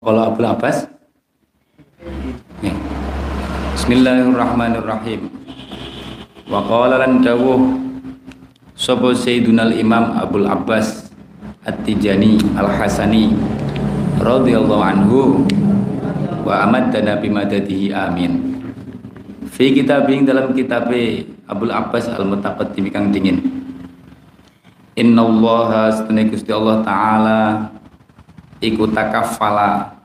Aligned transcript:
Kalau 0.00 0.32
Abu 0.32 0.40
Abbas. 0.40 0.88
Bismillahirrahmanirrahim. 3.76 5.28
Wa 6.48 6.64
qala 6.64 7.04
lan 7.04 7.20
dawuh 7.20 7.60
Sapa 8.72 9.12
Sayyidunal 9.12 9.76
Imam 9.76 10.16
Abdul 10.16 10.48
Abbas 10.48 11.12
At-Tijani 11.68 12.40
Al-Hasani 12.56 13.36
radhiyallahu 14.24 14.80
anhu 14.80 15.44
wa 16.48 16.64
amaddana 16.64 17.20
bimadadihi 17.20 17.92
amin. 17.92 18.56
Fi 19.52 19.68
kitabing 19.76 20.24
dalam 20.24 20.56
kitab 20.56 20.88
Abdul 21.44 21.76
Abbas 21.76 22.08
Al-Mutaqaddim 22.08 22.88
kang 22.88 23.12
dingin. 23.12 23.68
Innallaha 24.96 25.92
astane 25.92 26.24
Gusti 26.32 26.48
Allah 26.56 26.80
taala 26.88 27.40
iku 28.60 28.86
takafala. 28.88 29.96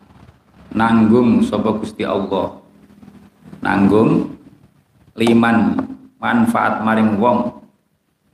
Nanggung 0.76 1.40
sapa 1.40 1.72
Gusti 1.80 2.04
Allah? 2.04 2.60
Nanggung 3.64 4.36
liman 5.16 5.80
manfaat 6.20 6.84
maring 6.84 7.16
wong. 7.16 7.64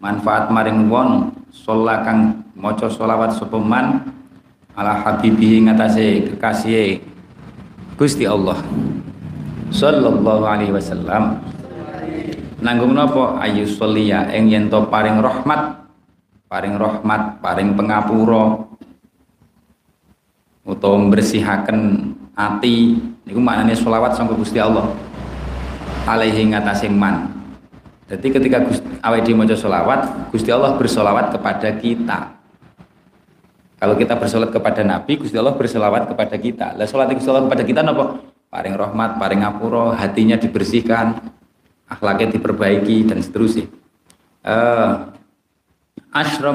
Manfaat 0.01 0.49
maring 0.49 0.89
wong 0.89 1.29
sholat 1.53 2.01
kang 2.01 2.41
maca 2.57 2.89
sholawat 2.89 3.37
sapa 3.37 3.61
man 3.61 4.09
ala 4.73 4.97
habibihi 5.05 5.69
ngatasé 5.69 6.33
kekasih 6.33 7.05
Gusti 7.93 8.25
Allah. 8.25 8.57
Sallallahu 9.69 10.41
alaihi 10.41 10.73
wasallam. 10.73 11.37
Nanggung 12.61 12.97
napa? 12.97 13.37
Ayu 13.41 13.69
sholia 13.69 14.33
ing 14.33 14.49
yen 14.49 14.65
paring 14.69 15.21
rahmat. 15.21 15.85
Paring 16.49 16.75
rahmat 16.75 17.39
paring 17.39 17.77
pengapura 17.77 18.70
utawa 20.65 20.97
membersihaken 21.01 21.79
ati 22.37 23.01
niku 23.25 23.39
maknane 23.41 23.73
selawat 23.73 24.13
sangka 24.13 24.37
Gusti 24.37 24.61
Allah. 24.61 24.89
Alaihi 26.05 26.49
ngatasé 26.49 26.89
man. 26.89 27.29
Jadi 28.09 28.27
ketika 28.27 28.59
awake 29.07 29.23
dhewe 29.23 29.45
maca 29.45 29.55
Gusti 30.33 30.51
Allah 30.51 30.75
bersolawat 30.75 31.31
kepada 31.31 31.69
kita. 31.79 32.19
Kalau 33.81 33.97
kita 33.97 34.13
bersolat 34.13 34.53
kepada 34.53 34.85
Nabi 34.85 35.17
Gusti 35.17 35.37
Allah 35.39 35.55
bersolawat 35.57 36.05
kepada 36.11 36.35
kita. 36.37 36.77
Lah 36.77 36.85
solat 36.85 37.09
Gusti 37.15 37.29
Allah 37.31 37.49
kepada 37.49 37.63
kita 37.65 37.81
napa? 37.81 38.21
Paring 38.51 38.75
rahmat 38.75 39.15
paring 39.15 39.41
ngapura 39.47 39.95
hatinya 39.95 40.35
dibersihkan 40.35 41.17
akhlaknya 41.87 42.35
diperbaiki 42.35 43.07
dan 43.07 43.23
seterusnya. 43.23 43.71
Uh, 44.43 45.11
asyra 46.11 46.51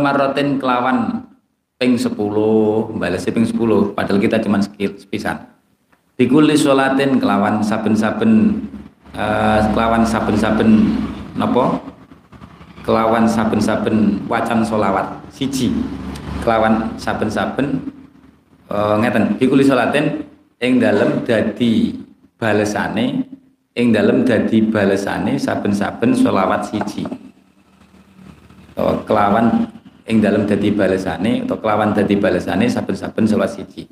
kelawan 0.61 1.25
ping 1.77 2.01
10 2.01 2.17
balesi 2.97 3.29
ping 3.29 3.45
10 3.45 3.93
padahal 3.93 4.21
kita 4.21 4.41
cuma 4.41 4.61
sepisan. 4.65 5.37
Dikuli 6.17 6.57
sholatin 6.57 7.21
kelawan 7.21 7.61
saben-saben 7.61 8.65
uh, 9.13 9.61
kelawan 9.77 10.01
saben-saben 10.01 10.97
napa 11.37 11.77
kelawan 12.81 13.29
saben-saben 13.29 14.25
wacan 14.25 14.65
solawat 14.65 15.21
siji. 15.29 15.69
Kelawan 16.41 16.97
saben-saben 16.97 17.93
uh, 18.73 18.97
ngeten. 18.97 19.37
Dikuli 19.37 19.61
sholatin 19.61 20.25
ing 20.65 20.81
dalem 20.81 21.21
dadi 21.29 21.93
balesane 22.41 23.29
ing 23.77 23.93
dalem 23.93 24.25
dadi 24.25 24.65
balesane 24.65 25.37
saben-saben 25.37 26.17
solawat 26.17 26.73
siji. 26.73 27.05
Uh, 28.73 28.97
kelawan 29.05 29.76
ing 30.07 30.23
dalam 30.23 30.47
dadi 30.47 30.71
balesane 30.71 31.43
atau 31.45 31.59
kelawan 31.59 31.91
dadi 31.93 32.15
balesane 32.19 32.71
saben-saben 32.71 33.27
salat 33.27 33.51
siji. 33.55 33.91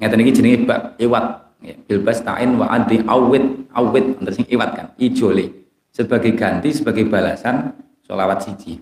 Ngeten 0.00 0.22
iki 0.24 0.32
jenenge 0.32 0.58
bab 0.64 0.96
iwat 0.96 1.26
ya, 1.60 1.74
bil 1.86 2.00
bastain 2.02 2.56
wa 2.56 2.70
adi 2.72 3.02
awit 3.04 3.68
awit 3.76 4.04
untuk 4.18 4.32
sing 4.32 4.46
iwat 4.48 4.70
kan 4.74 4.86
ijole 4.96 5.68
sebagai 5.92 6.32
ganti 6.38 6.72
sebagai 6.72 7.04
balasan 7.10 7.74
solawat 8.06 8.40
siji. 8.44 8.80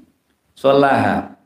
Sholaha 0.56 1.36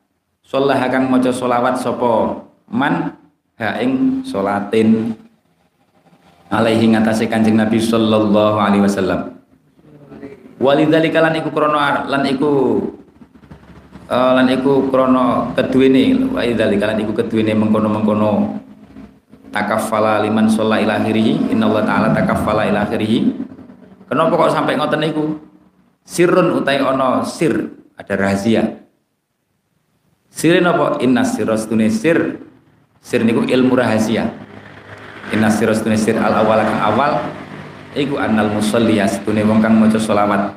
Sholaha 0.50 0.90
kang 0.90 1.06
maca 1.06 1.30
solawat 1.30 1.78
sapa 1.78 2.42
man 2.66 3.14
ha 3.54 3.78
ing 3.78 4.22
salatin 4.26 5.14
alaihi 6.50 6.90
ngatasé 6.90 7.30
Kanjeng 7.30 7.54
Nabi 7.54 7.78
sallallahu 7.78 8.58
alaihi 8.58 8.82
wasallam. 8.82 9.38
Walidzalika 10.58 11.22
lan 11.22 11.38
iku 11.38 11.54
krana 11.54 12.04
lan 12.10 12.26
iku 12.26 12.82
uh, 14.10 14.30
lan 14.34 14.50
iku 14.50 14.90
krana 14.90 15.54
keduwene 15.54 16.34
wa 16.34 16.42
idzalika 16.42 16.90
lan 16.90 16.98
iku 17.00 17.14
mengkono-mengkono. 17.14 18.58
Takafala 19.50 20.22
liman 20.22 20.46
sholla 20.46 20.78
ila 20.78 21.02
akhirih 21.02 21.50
innallaha 21.50 21.86
taala 21.86 22.08
takafala 22.14 22.66
ila 22.66 22.86
akhirih. 22.86 23.34
Kenapa 24.06 24.34
kok 24.34 24.54
sampai 24.54 24.78
ngoten 24.78 25.00
niku? 25.02 25.24
Sirrun 26.06 26.58
utai 26.58 26.82
ono 26.82 27.22
sir 27.22 27.70
ada 27.94 28.14
rahasia 28.18 28.80
sirin 30.30 30.64
apa 30.64 31.02
inna 31.02 31.26
sirrastune 31.26 31.90
sir. 31.90 32.40
Sir 33.00 33.24
niku 33.24 33.44
ilmu 33.44 33.74
rahasia. 33.74 34.30
Inna 35.34 35.50
sirrastune 35.50 35.98
sir 35.98 36.16
al 36.16 36.32
awal 36.32 36.62
kang 36.62 36.80
awal 36.80 37.12
iku 37.92 38.22
annal 38.22 38.48
musalli 38.54 39.02
astune 39.02 39.42
wong 39.42 39.60
kang 39.60 39.76
maca 39.76 39.98
selawat 39.98 40.54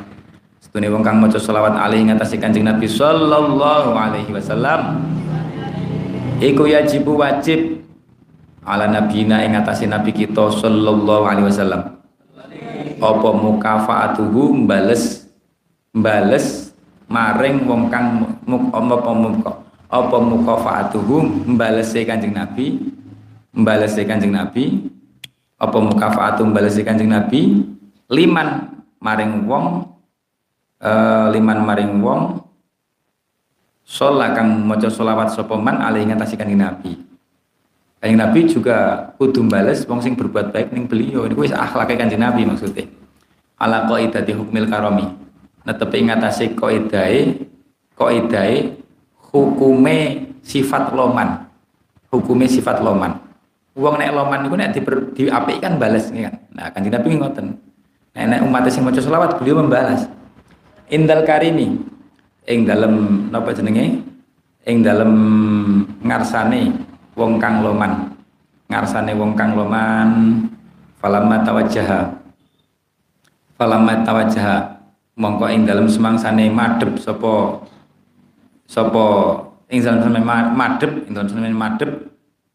Setune 0.74 0.90
wong 0.90 1.06
kang 1.06 1.22
maca 1.22 1.38
selawat 1.38 1.78
alaihi 1.78 2.10
ngatasi 2.10 2.42
Kanjeng 2.42 2.66
Nabi 2.66 2.90
sallallahu 2.90 3.94
alaihi 3.94 4.34
wasallam 4.34 5.06
iku 6.42 6.66
yajibu 6.66 7.14
wajib 7.14 7.86
ala 8.66 8.90
nabina 8.90 9.46
ing 9.46 9.54
ngatasi 9.54 9.86
nabi 9.86 10.10
kita 10.10 10.50
sallallahu 10.50 11.30
alaihi 11.30 11.46
wasallam. 11.46 12.02
Apa 12.98 13.30
mukafaatuhu 13.38 14.66
mbales 14.66 15.30
mbales 15.94 16.74
maring 17.06 17.70
wong 17.70 17.94
kang 17.94 18.26
apa 18.50 19.12
muka 19.14 19.52
apa 19.94 20.18
mukafaatuhu 20.26 21.54
mbalese 21.54 22.02
Kanjeng 22.02 22.34
Nabi 22.34 22.82
mbalese 23.54 24.02
Kanjeng 24.10 24.34
Nabi 24.34 24.90
apa 25.54 25.78
mukafaatu 25.78 26.50
mbalese 26.50 26.82
Kanjeng 26.82 27.14
Nabi 27.14 27.62
liman 28.10 28.74
maring 28.98 29.46
wong 29.46 29.93
uh, 30.84 31.32
liman 31.32 31.64
maring 31.64 32.04
wong 32.04 32.44
sholat 33.88 34.36
kang 34.36 34.68
sholawat 34.92 35.32
sopoman 35.32 35.80
alih 35.80 36.04
ngatasi 36.08 36.36
kanjeng 36.36 36.60
Nabi. 36.60 37.00
Kanjeng 38.04 38.20
Nabi 38.20 38.40
juga 38.52 39.10
kudu 39.16 39.48
bales 39.48 39.88
wong 39.88 40.04
sing 40.04 40.14
berbuat 40.20 40.52
baik 40.52 40.76
ning 40.76 40.86
beliau. 40.86 41.24
Niku 41.24 41.48
wis 41.48 41.56
akhlake 41.56 41.96
kanjeng 41.96 42.20
Nabi 42.20 42.44
maksudnya. 42.44 42.88
Ala 43.60 43.88
qaidati 43.88 44.36
hukmil 44.36 44.68
karami. 44.68 45.08
Netepi 45.64 46.04
ngatasi 46.04 46.60
qaidahe 46.60 47.48
qaidahe 47.96 48.76
hukume 49.32 49.98
sifat 50.44 50.92
loman. 50.92 51.48
Hukume 52.12 52.46
sifat 52.46 52.84
loman. 52.84 53.24
Wong 53.74 53.96
nek 53.98 54.12
loman 54.12 54.40
niku 54.46 54.56
nek 54.60 54.76
diapik 55.16 55.64
kan 55.64 55.80
balas 55.80 56.12
kan. 56.12 56.36
Nah, 56.52 56.68
kanjeng 56.76 56.94
Nabi 56.94 57.08
ngoten. 57.16 57.48
Nek 58.14 58.26
nek 58.30 58.40
umat 58.46 58.68
sing 58.70 58.86
maca 58.86 59.02
selawat 59.02 59.42
beliau 59.42 59.58
membalas 59.64 60.06
indal 60.92 61.24
karimi 61.24 61.80
ing 62.48 62.68
dalem 62.68 63.28
napa 63.32 63.56
jenenge? 63.56 64.04
Ing 64.64 64.80
dalem 64.80 65.14
ngarsane 66.04 66.72
wong 67.20 67.36
kang 67.36 67.60
loman. 67.60 68.16
Ngarsane 68.72 69.12
wong 69.16 69.36
kang 69.36 69.60
loman 69.60 70.10
falamma 71.04 71.44
tawajjaha. 71.44 72.16
Falamma 73.60 74.08
tawajjaha 74.08 74.56
mongko 75.20 75.46
ing 75.52 75.68
dalem 75.68 75.92
semangsane 75.92 76.48
madhep 76.48 76.96
sapa 76.98 77.62
sapa 78.66 79.06
ing 79.68 79.84
dalem 79.84 80.00
semangsane 80.08 80.24
madhep 80.56 80.92
ing 81.06 81.12
dalem 81.12 81.28
semangsane 81.28 81.60
madhep 81.60 81.92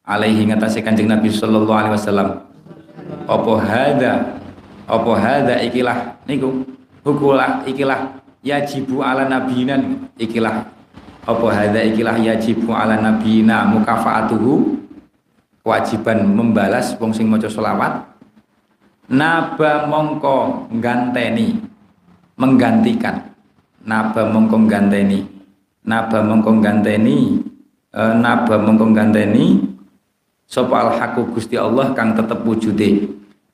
alaihi 0.09 0.49
ngatasi 0.49 0.81
Kanjeng 0.81 1.13
Nabi 1.13 1.29
sallallahu 1.29 1.77
alaihi 1.77 1.95
wasallam. 1.95 2.29
Apa 3.29 3.53
hada 3.61 4.13
apa 4.89 5.13
hada 5.21 5.55
ikilah 5.61 6.25
niku 6.25 6.65
hukulah 7.03 7.67
ikilah 7.69 8.23
yajibu 8.43 9.03
ala 9.03 9.27
nabinan 9.27 10.11
ikilah 10.17 10.67
apa 11.29 11.47
hadza 11.53 11.85
ikilah 11.85 12.17
yajibu 12.17 12.73
ala 12.73 12.97
nabina 12.97 13.69
mukafaatuhu? 13.69 14.81
Kewajiban 15.61 16.25
membalas 16.25 16.97
wong 16.97 17.13
sing 17.13 17.29
maca 17.29 17.45
selawat. 17.45 18.09
Naba 19.13 19.85
mongko 19.85 20.73
ganteni 20.81 21.61
menggantikan. 22.41 23.29
Naba 23.85 24.25
mongko 24.33 24.65
ganteni 24.65 25.39
naba 25.89 26.21
mongko 26.21 26.61
ganteni 26.61 27.41
e, 27.89 28.01
naba 28.21 28.61
mongko 28.61 28.93
ganteni 28.93 29.65
sapa 30.45 30.93
al 30.93 30.93
Gusti 31.33 31.57
Allah 31.57 31.97
kang 31.97 32.13
tetep 32.13 32.45
wujude 32.45 33.09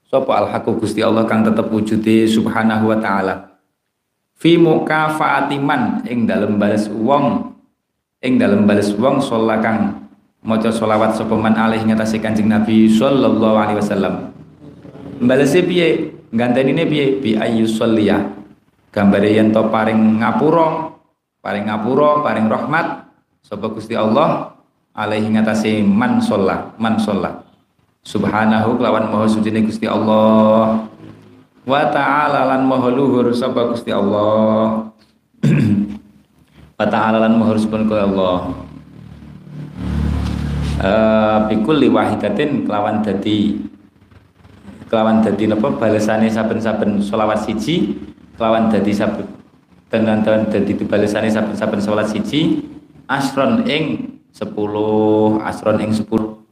sapa 0.09 0.33
al 0.41 0.49
Gusti 0.79 1.05
Allah 1.05 1.29
kang 1.29 1.45
tetep 1.45 1.69
wujude 1.69 2.27
subhanahu 2.27 2.91
wa 2.91 2.99
taala. 2.99 3.61
Fi 4.35 4.57
mukafaatiman 4.59 6.09
ing 6.09 6.27
dalem 6.27 6.57
bales 6.57 6.89
wong. 6.91 7.55
Ing 8.25 8.41
dalem 8.41 8.65
bales 8.65 8.91
wong 8.97 9.21
sholat 9.21 9.61
kang 9.61 10.09
maca 10.41 10.73
selawat 10.73 11.17
sapa 11.17 11.37
man 11.37 11.55
alih 11.57 11.85
ngatasi 11.85 12.19
Kanjeng 12.19 12.49
Nabi 12.49 12.89
sallallahu 12.89 13.57
alaihi 13.57 13.79
wasallam. 13.79 14.33
Balese 15.21 15.63
piye? 15.63 16.11
Gantenine 16.35 16.89
piye? 16.89 17.21
Bi 17.21 17.37
ayu 17.37 17.69
sholliya. 17.69 18.33
Gambare 18.91 19.31
yen 19.31 19.51
to 19.53 19.61
paring 19.69 20.23
ngapura 20.23 20.95
paring 21.45 21.69
ngapura 21.69 22.25
paring 22.25 22.49
rahmat 22.49 23.05
sapa 23.45 23.69
Gusti 23.69 23.93
Allah 23.93 24.57
alaihi 24.97 25.29
ngatasi 25.29 25.85
man 25.85 26.25
sholla 26.25 26.73
man 26.81 26.97
sholla 26.97 27.44
subhanahu 28.05 28.77
kelawan 28.77 29.09
maha 29.09 29.27
suci 29.27 29.49
Gusti 29.65 29.89
Allah. 29.89 30.85
Wa 31.65 31.89
ta'ala 31.89 32.53
lan 32.53 32.69
maha 32.69 32.93
luhur 32.93 33.33
sapa 33.33 33.73
Gusti 33.73 33.89
Allah. 33.89 34.93
Wa 36.79 36.87
ta'ala 36.87 37.25
lan 37.25 37.41
maha 37.41 37.57
Allah. 38.05 38.37
Uh, 40.85 41.39
bikul 41.49 41.81
liwahidatin 41.81 42.69
kelawan 42.69 43.01
dadi 43.01 43.57
kelawan 44.93 45.25
dadi 45.25 45.49
napa? 45.49 45.73
Balesane 45.73 46.29
saben-saben 46.29 47.01
selawat 47.01 47.41
siji 47.49 47.97
kelawan 48.37 48.69
dadi 48.69 48.93
saben 48.93 49.25
tenan-tenan 49.89 50.53
dadi 50.53 50.77
balesane 50.85 51.33
saben-saben 51.33 51.81
selawat 51.81 52.13
siji 52.13 52.69
asron 53.09 53.65
ing 53.65 54.19
10 54.35 54.53
asron 55.41 55.79
ing 55.81 55.95
10 55.95 56.44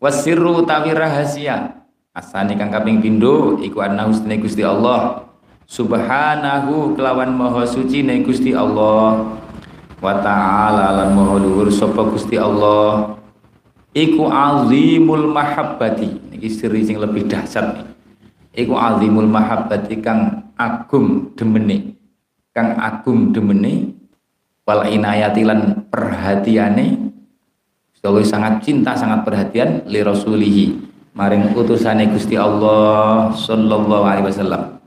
wasirru 0.00 0.64
tawi 0.64 0.96
rahasia. 0.96 1.84
Asani 2.10 2.58
kang 2.58 2.74
kaping 2.74 2.98
pindho 2.98 3.62
iku 3.62 3.86
ana 3.86 4.10
husne 4.10 4.40
Gusti 4.40 4.66
Allah. 4.66 5.30
Subhanahu 5.70 6.98
kelawan 6.98 7.30
maha 7.30 7.62
suci 7.62 8.02
ne 8.02 8.26
Gusti 8.26 8.50
Allah. 8.50 9.22
Wa 10.02 10.18
ta'ala 10.18 10.96
lan 10.98 11.14
maha 11.14 11.38
luhur 11.38 11.70
sapa 11.70 12.02
Gusti 12.10 12.34
Allah. 12.34 13.14
Iku 13.94 14.26
azimul 14.26 15.30
mahabbati. 15.30 16.34
Niki 16.34 16.50
siri 16.50 16.82
sing 16.82 16.98
lebih 16.98 17.30
dahsyat 17.30 17.78
nih. 17.78 17.86
Iku 18.66 18.74
azimul 18.74 19.30
mahabbati 19.30 20.02
kang 20.02 20.50
agung 20.58 21.30
demene. 21.38 21.94
Kang 22.50 22.74
agung 22.74 23.30
demene. 23.30 23.94
Wal 24.66 24.90
inayati 24.90 25.46
lan 25.46 25.86
perhatiane 25.86 27.09
Allah 28.00 28.24
sangat 28.24 28.64
cinta 28.64 28.96
sangat 28.96 29.28
perhatian 29.28 29.84
li 29.84 30.00
rasulihi 30.00 30.72
maring 31.12 31.52
utusane 31.52 32.08
Gusti 32.08 32.32
Allah 32.32 33.28
sallallahu 33.36 34.04
alaihi 34.08 34.24
wasallam. 34.24 34.80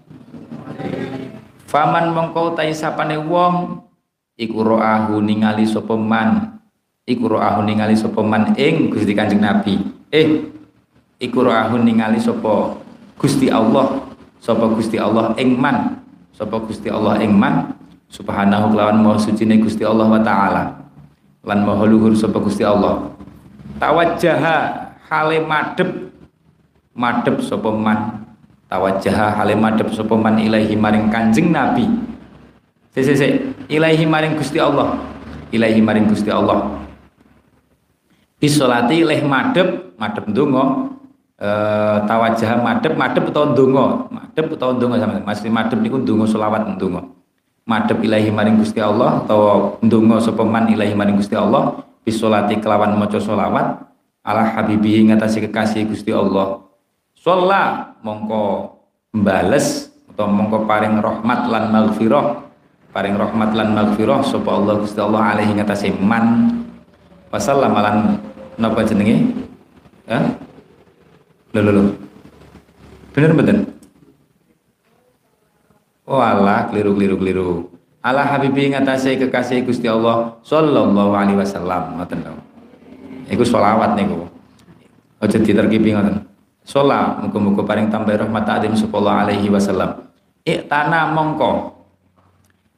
Faman 1.70 2.10
mongko 2.10 2.58
ta 2.58 2.66
sapane 2.74 3.22
wong 3.22 3.86
iku 4.34 4.66
ro'ahu 4.66 5.22
ningali 5.22 5.62
sapa 5.62 5.94
man? 5.94 6.58
Iku 7.06 7.38
ro'ahu 7.38 7.62
ningali 7.62 7.94
sapa 7.94 8.26
man 8.26 8.58
ing 8.58 8.90
Gusti 8.90 9.14
Kanjeng 9.14 9.46
Nabi? 9.46 9.78
Eh 10.10 10.50
iku 11.22 11.46
ro'ahu 11.46 11.86
ningali 11.86 12.18
sapa 12.18 12.82
Gusti 13.22 13.54
Allah? 13.54 14.02
Sapa 14.42 14.74
Gusti 14.74 14.98
Allah 14.98 15.38
ing 15.38 15.54
man? 15.54 16.02
Sapa 16.34 16.58
Gusti 16.66 16.90
Allah 16.90 17.22
ing 17.22 17.38
man? 17.38 17.78
Subhanahu 18.10 18.74
kelawan 18.74 19.06
maha 19.06 19.22
sucine 19.22 19.62
Gusti 19.62 19.86
Allah 19.86 20.10
wa 20.10 20.22
taala 20.22 20.83
lan 21.44 21.68
maha 21.68 21.84
luhur 21.84 22.16
sapa 22.16 22.40
Gusti 22.40 22.64
Allah. 22.64 23.12
Tawajjaha 23.78 24.56
hale 25.12 25.44
madhep 25.44 26.12
madhep 26.96 27.44
sapa 27.44 27.70
man. 27.70 28.24
Tawajjaha 28.72 29.44
hale 29.44 29.54
madhep 29.60 29.92
sapa 29.92 30.16
man 30.16 30.40
ilahi 30.40 30.74
maring 30.80 31.12
Kanjeng 31.12 31.52
Nabi. 31.52 31.86
Sik 32.96 33.16
sik 33.20 33.32
ilahi 33.68 34.08
maring 34.08 34.40
Gusti 34.40 34.58
Allah. 34.58 34.96
Ilahi 35.52 35.84
maring 35.84 36.08
Gusti 36.08 36.32
Allah. 36.32 36.80
Bisolati 38.40 39.04
leh 39.04 39.24
madep 39.24 39.96
madep 39.96 40.28
ndonga 40.28 40.92
e, 41.40 41.50
tawajah 42.04 42.60
madep 42.60 42.94
madep 42.96 43.24
utawa 43.32 43.56
ndonga. 43.56 43.86
Madep 44.12 44.46
utawa 44.52 44.72
ndonga 44.76 44.96
sama 45.00 45.20
masih 45.24 45.48
madep 45.52 45.80
niku 45.80 46.00
ndonga 46.00 46.28
selawat 46.28 46.68
ndonga 46.76 47.23
madep 47.64 48.04
ilahi 48.04 48.30
maring 48.30 48.60
Gusti 48.60 48.80
Allah 48.84 49.24
atau 49.24 49.76
ndonga 49.80 50.20
sapa 50.20 50.44
man 50.44 50.68
ilahi 50.68 50.94
maring 50.96 51.20
Gusti 51.20 51.36
Allah 51.36 51.84
bisolati 52.04 52.60
kelawan 52.60 52.96
maca 53.00 53.18
selawat 53.20 53.84
ala 54.24 54.44
habibihi 54.56 55.08
ngatasi 55.12 55.48
kekasih 55.48 55.88
Gusti 55.88 56.12
Allah. 56.12 56.64
Sholla 57.16 57.96
mongko 58.04 58.76
mbales 59.16 59.92
atau 60.12 60.28
mongko 60.28 60.68
paring 60.68 61.00
rahmat 61.00 61.40
lan 61.48 61.64
maghfirah. 61.72 62.44
Paring 62.94 63.18
rahmat 63.18 63.58
lan 63.58 63.74
maghfirah 63.74 64.22
sapa 64.22 64.50
Allah 64.54 64.78
Gusti 64.78 65.00
Allah 65.00 65.34
alaihi 65.34 65.56
ngatasi 65.56 65.96
man. 65.98 66.60
Wasallam 67.34 67.74
lan 67.74 68.22
napa 68.60 68.86
jenenge? 68.86 69.34
Ya 70.06 70.20
lho 71.62 71.70
lho 71.70 71.84
bener 73.14 73.32
bener 73.38 73.58
oh 76.08 76.20
Allah 76.20 76.68
keliru 76.72 76.96
keliru 76.96 77.16
keliru. 77.20 77.50
Ala 78.04 78.28
habibi 78.28 78.76
ngatasi 78.76 79.16
kekasih 79.16 79.64
Gusti 79.64 79.88
Allah 79.88 80.36
sallallahu 80.44 81.16
alaihi 81.16 81.40
wasallam 81.40 81.96
ngoten 81.96 82.20
lho. 82.20 82.36
Iku 83.32 83.48
selawat 83.48 83.96
niku. 83.96 84.28
Aja 85.24 85.40
diterkipi 85.40 85.96
ngoten. 85.96 86.28
Sholat 86.68 87.24
muga-muga 87.24 87.64
paring 87.64 87.88
tambah 87.88 88.12
rahmat 88.12 88.44
adim 88.60 88.76
sallallahu 88.76 89.20
alaihi 89.24 89.48
wasallam. 89.48 90.04
Iktana 90.44 91.16
mongko. 91.16 91.80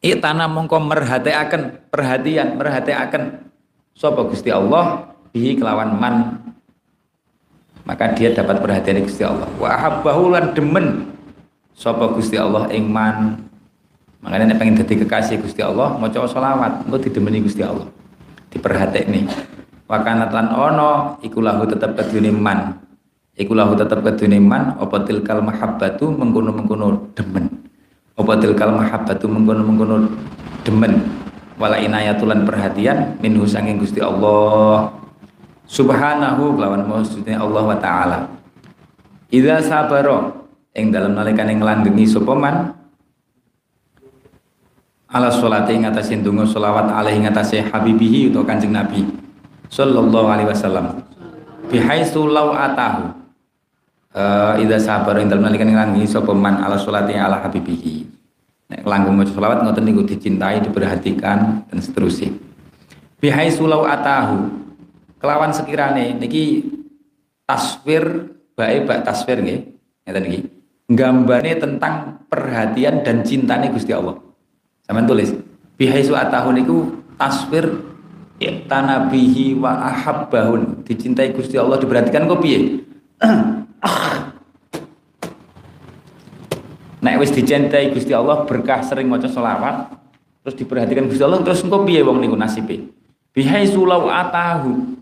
Iktana 0.05 0.45
mongko 0.45 0.77
merhatiaken 0.85 1.89
perhatian 1.89 2.61
merhatiaken 2.61 3.49
sapa 3.97 4.21
Gusti 4.29 4.53
Allah? 4.53 5.09
Bihi 5.33 5.57
kelawan 5.57 5.97
man. 5.97 6.15
Maka 7.85 8.13
dia 8.13 8.29
dapat 8.29 8.61
perhatian 8.61 9.01
Gusti 9.01 9.25
Allah. 9.25 9.49
Wa 9.57 9.73
habbahu 9.73 10.33
lan 10.33 10.53
demen 10.53 11.14
sapa 11.75 12.15
Gusti 12.15 12.39
Allah 12.39 12.71
ing 12.71 12.87
man? 12.87 13.45
Makanya 14.23 14.55
nek 14.55 14.57
pengen 14.57 14.79
dadi 14.79 14.97
kekasih 15.05 15.43
Gusti 15.43 15.61
Allah 15.61 15.93
maca 15.99 16.23
selawat. 16.25 16.87
Engko 16.87 16.97
didemeni 16.97 17.43
Gusti 17.45 17.61
Allah. 17.61 17.85
Diperhatekne. 18.49 19.29
Wa 19.85 20.01
kanat 20.01 20.33
lan 20.33 20.49
ono 20.49 21.21
iku 21.21 21.43
lahu 21.43 21.67
tetep 21.69 21.93
kedune 21.93 22.33
man. 22.33 22.81
Iku 23.37 23.53
lahu 23.53 23.77
tetep 23.77 24.01
kedune 24.01 24.41
man 24.41 24.79
apa 24.81 25.03
tilkal 25.05 25.43
mahabbatu 25.43 26.09
mengkono-mengkono 26.09 27.13
demen. 27.13 27.51
Apa 28.17 28.33
tilkal 28.39 28.73
mahabbatu 28.73 29.29
mengkono-mengkono 29.29 30.09
demen. 30.65 31.05
Wala 31.61 31.77
inayatulan 31.77 32.47
perhatian 32.47 33.19
minhu 33.21 33.45
sanging 33.45 33.77
Gusti 33.77 34.01
Allah. 34.01 34.89
Subhanahu 35.69 36.57
kelawan 36.57 36.87
maksudnya 36.89 37.43
Allah 37.43 37.61
wa 37.61 37.77
taala. 37.77 38.19
Idza 39.29 39.61
sabaro 39.61 40.44
ing 40.75 40.91
dalam 40.91 41.15
nalikane 41.15 41.55
nglandhengi 41.55 42.05
sapa 42.05 42.35
man? 42.35 42.75
Ala 45.15 45.31
sholati 45.31 45.79
ing 45.79 45.87
atase 45.87 46.19
ndonga 46.19 46.43
selawat 46.43 46.91
alaihi 46.91 47.23
ing 47.23 47.31
atase 47.31 47.63
habibihi 47.63 48.29
utawa 48.29 48.51
Kanjeng 48.51 48.75
Nabi 48.75 49.07
sallallahu 49.71 50.27
alaihi 50.27 50.51
wasallam. 50.51 50.99
Bihaitsu 51.71 52.27
law 52.27 52.51
atahu. 52.51 53.25
Uh, 54.15 54.55
idza 54.63 54.79
sabaro 54.79 55.19
ing 55.19 55.31
dalam 55.31 55.47
nalikane 55.47 55.71
nglandhengi 55.71 56.07
sapa 56.07 56.35
man 56.35 56.59
ala 56.59 56.75
sholati 56.75 57.15
ala 57.15 57.39
habibihi. 57.39 58.03
Nek 58.75 58.83
langgung 58.83 59.15
maca 59.15 59.31
selawat 59.31 59.63
ngoten 59.63 59.83
niku 59.87 60.03
dicintai 60.03 60.59
diperhatikan 60.59 61.63
dan 61.71 61.79
seterusnya. 61.79 62.35
Bihaitsu 63.23 63.63
law 63.63 63.87
atahu. 63.87 64.67
Kelawan 65.23 65.55
sekirane 65.55 66.19
niki 66.19 66.67
taswir 67.47 68.35
baik 68.59 68.83
bak 68.83 69.07
taswir 69.07 69.39
nggih. 69.39 69.59
Ngeten 70.03 70.23
niki 70.27 70.39
gambarnya 70.89 71.57
tentang 71.57 72.21
perhatian 72.29 73.01
dan 73.01 73.25
cintane 73.25 73.73
Gusti 73.73 73.89
Allah. 73.93 74.21
Sampean 74.85 75.09
tulis 75.09 75.33
bihaisu 75.81 76.13
atahu 76.13 76.53
niku 76.53 77.01
taswir 77.17 77.65
tanabihi 78.69 79.57
wa 79.57 79.81
ahabbahun. 79.89 80.85
Dicintai 80.85 81.33
Gusti 81.33 81.57
Allah 81.57 81.81
diperhatikan 81.81 82.29
kok 82.29 82.41
piye? 82.43 82.85
Nek 87.05 87.21
wis 87.21 87.33
dicintai 87.33 87.93
Gusti 87.93 88.13
Allah 88.13 88.45
berkah 88.45 88.81
sering 88.85 89.09
maca 89.09 89.29
selawat 89.29 89.89
terus 90.45 90.57
diperhatikan 90.61 91.09
Gusti 91.09 91.25
Allah 91.25 91.41
terus 91.41 91.65
engko 91.65 91.81
piye 91.81 92.05
wong 92.05 92.21
niku 92.21 92.37
nasibe? 92.37 92.93
Bihaisu 93.33 93.81
lau 93.85 94.05
atahu. 94.11 94.93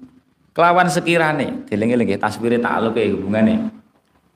Kelawan 0.53 0.85
sekirane 0.85 1.65
dieling-eling 1.65 2.13
taswire 2.21 2.61
ta'alluq 2.61 2.93
hubungane 3.17 3.73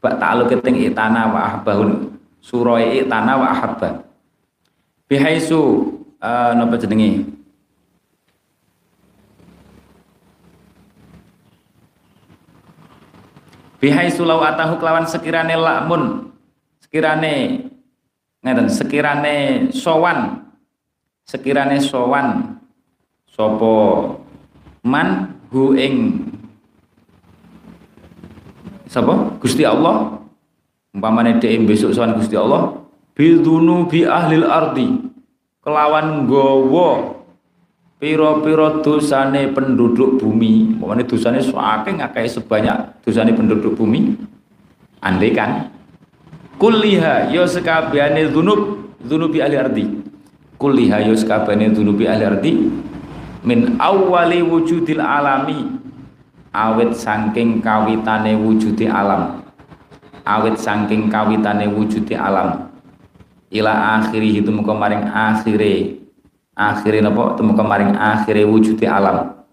bak 0.04 0.20
ta'alluq 0.22 0.52
teng 0.62 0.78
itana 0.78 1.30
wa 1.30 1.40
ahbahun. 1.54 2.18
Surah 2.38 2.80
itana 2.80 3.36
wa 3.36 3.52
ahabba 3.52 4.08
bihaisu 5.08 5.60
uh, 6.20 6.52
napa 6.56 6.76
jenenge 6.80 7.24
bihaisu 13.80 14.24
law 14.28 14.44
atahu 14.44 14.80
kelawan 14.80 15.08
sekirane 15.08 15.56
lakmun. 15.56 16.32
Sekirane 16.84 17.68
ngeten 18.44 18.68
sekirane 18.72 19.36
sowan. 19.76 20.50
Sekirane 21.28 21.84
sowan. 21.84 22.58
Sopo 23.28 23.76
man 24.82 25.36
hu 25.52 25.78
ing 25.78 26.26
sapa 28.88 29.38
Gusti 29.38 29.68
Allah. 29.68 30.18
Umpamane 30.96 31.38
dhek 31.38 31.68
besok 31.70 31.94
sowan 31.94 32.18
Gusti 32.18 32.34
Allah 32.34 32.74
bi 33.14 34.02
ahlil 34.02 34.48
ardi. 34.48 34.88
Kelawan 35.62 36.26
gowo 36.26 37.20
piro-piro 38.00 38.82
dosane 38.82 39.54
penduduk 39.54 40.18
bumi. 40.18 40.74
Umpamane 40.80 41.06
dosane 41.06 41.44
saking 41.44 42.02
akeh 42.02 42.26
sebanyak 42.26 42.98
dosane 43.06 43.36
penduduk 43.36 43.78
bumi. 43.78 44.18
Andai 45.04 45.30
kan? 45.36 45.70
Kulliha 46.58 47.30
ya 47.30 47.46
sekabehane 47.46 48.34
dzunub 48.34 48.90
dzunubi 49.06 49.38
ahli 49.46 49.56
ardi. 49.62 49.86
Kulliha 50.58 51.06
ya 51.06 51.14
sekabehane 51.14 51.70
dzunubi 51.70 52.10
ahli 52.10 52.26
ardi. 52.26 52.54
Min 53.46 53.78
awwali 53.78 54.42
wujudil 54.42 54.98
alami 54.98 55.77
awet 56.58 56.98
saking 56.98 57.62
kawitane 57.62 58.34
wujudi 58.34 58.90
alam. 58.90 59.46
Awet 60.26 60.58
saking 60.58 61.14
kawitane 61.14 61.70
wujudi 61.70 62.18
alam. 62.18 62.74
Ila 63.54 64.02
akhiri 64.02 64.42
itu 64.42 64.50
muka 64.50 64.74
maring 64.74 65.06
akhire. 65.06 66.02
Akhire 66.58 67.06
napa 67.06 67.38
temu 67.38 67.54
maring 67.54 67.94
akhire 67.94 68.42
wujudi 68.50 68.90
alam. 68.90 69.46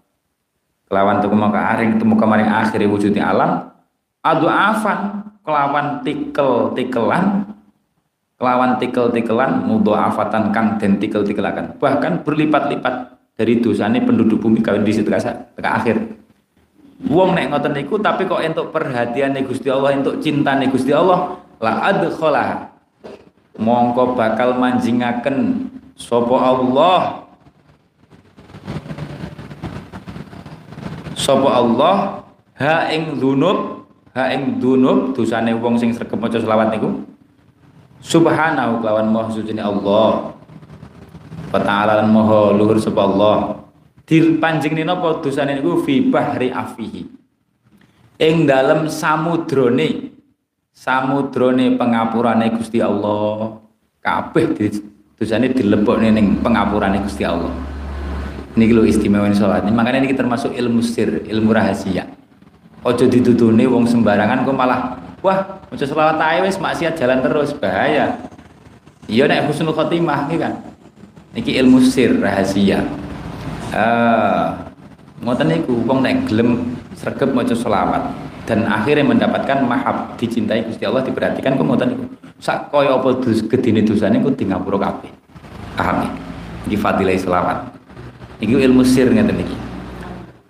Kelawan 0.89 1.21
temu 1.21 1.37
aring 1.53 2.01
temu 2.01 2.17
maring 2.17 2.49
akhire 2.49 2.89
wujudi 2.89 3.21
alam. 3.21 3.69
Adu 4.25 4.49
afan 4.49 5.29
kelawan 5.45 6.01
tikel-tikelan. 6.01 7.53
Kelawan 8.35 8.81
tikel-tikelan 8.81 9.63
afatan 9.95 10.51
kang 10.51 10.75
den 10.75 10.99
tikel-tikelakan 10.99 11.79
bahkan 11.79 12.19
berlipat-lipat 12.19 13.15
dari 13.39 13.63
dosane 13.63 14.03
penduduk 14.03 14.43
bumi 14.43 14.59
kawin 14.59 14.83
di 14.83 14.91
situ 14.91 15.07
teka 15.07 15.71
akhir 15.71 16.24
wong 17.03 17.35
nek 17.35 17.51
ngoten 17.51 17.73
niku 17.75 17.99
tapi 17.99 18.23
kok 18.23 18.39
entuk 18.39 18.71
perhatian 18.71 19.35
Gusti 19.43 19.67
Allah 19.67 19.91
entuk 19.99 20.23
cintane 20.23 20.71
Gusti 20.71 20.95
Allah 20.95 21.43
la 21.59 21.91
adkhalah 21.91 22.71
mongko 23.59 24.15
bakal 24.15 24.55
manjingaken 24.55 25.67
sapa 25.95 26.35
Allah. 26.35 26.99
Sapa 31.15 31.49
Allah 31.57 31.95
ha 32.59 32.91
ing 32.91 33.17
dzunub 33.17 33.87
ha 34.13 34.29
ing 34.31 34.59
dunub 34.61 35.15
dosane 35.15 35.55
wong 35.57 35.79
sing 35.79 35.95
sregep 35.95 36.19
maca 36.19 36.37
selawat 36.37 36.75
niku. 36.75 37.03
Subhanahu 38.05 38.85
kelawan 38.85 39.09
maha 39.09 39.33
suci 39.33 39.57
Allah. 39.57 40.35
Wa 41.49 41.59
ta'ala 41.63 42.05
maha 42.05 42.53
luhur 42.53 42.77
sapa 42.77 43.01
Allah 43.01 43.64
dipanjengne 44.05 44.85
napa? 44.85 45.19
Dosane 45.19 45.57
niku 45.57 45.81
fi 45.81 45.99
bahri 46.05 46.53
afihi. 46.53 47.01
Ing 48.21 48.47
dalem 48.47 48.87
samudrane 48.87 50.13
samudrane 50.71 51.75
pengapurane 51.75 52.53
Gusti 52.55 52.79
Allah. 52.79 53.59
Kabeh 53.99 54.55
dosane 55.17 55.51
dilebokne 55.51 56.13
ning 56.13 56.39
pengapurane 56.39 57.01
Gusti 57.03 57.25
Allah. 57.25 57.51
Niki 58.55 58.71
lho 58.71 58.87
istimewa 58.87 59.27
salat 59.35 59.67
makanya 59.67 59.99
ini 59.99 60.15
termasuk 60.15 60.55
ilmu 60.55 60.79
sir 60.79 61.27
ilmu 61.27 61.51
rahasia. 61.51 62.07
Ojo 62.85 63.09
ditutuni 63.09 63.67
wong 63.67 63.83
sembarangan 63.89 64.47
kok 64.47 64.55
malah 64.55 64.95
wah 65.19 65.59
ojo 65.73 65.83
selawat 65.83 66.21
ae 66.21 66.39
wis 66.47 66.55
maksiat 66.55 66.95
jalan 66.95 67.19
terus. 67.19 67.51
Bahaya. 67.51 68.15
Iya 69.11 69.27
nek 69.27 69.51
husnul 69.51 69.75
khotimah 69.75 70.31
iki 70.31 70.37
kan? 70.39 70.53
Iki 71.35 71.51
ilmu 71.59 71.83
sir 71.83 72.15
rahasia 72.15 73.04
uh, 73.73 74.53
ngoten 75.23 75.47
niku 75.49 75.73
wong 75.87 76.03
nek 76.05 76.29
gelem 76.29 76.77
sregep 76.93 77.31
maca 77.31 77.55
selawat 77.55 78.03
dan 78.45 78.69
akhirnya 78.69 79.07
mendapatkan 79.07 79.65
mahab 79.65 80.13
dicintai 80.21 80.67
Gusti 80.69 80.85
Allah 80.85 81.01
diperhatikan 81.01 81.57
kok 81.57 81.65
ngoten 81.65 81.87
niku 81.95 82.05
sak 82.37 82.69
kaya 82.69 82.93
apa 82.93 83.09
dus 83.23 83.41
gedine 83.47 83.81
dosane 83.81 84.21
ku 84.21 84.29
di 84.29 84.45
ngapura 84.45 84.77
kabeh 84.77 85.11
paham 85.79 86.05
iki 86.69 86.77
fadilah 86.77 87.15
selawat 87.15 87.57
iki 88.43 88.53
ilmu 88.53 88.85
sir 88.85 89.09
ngeten 89.09 89.39
iki 89.39 89.57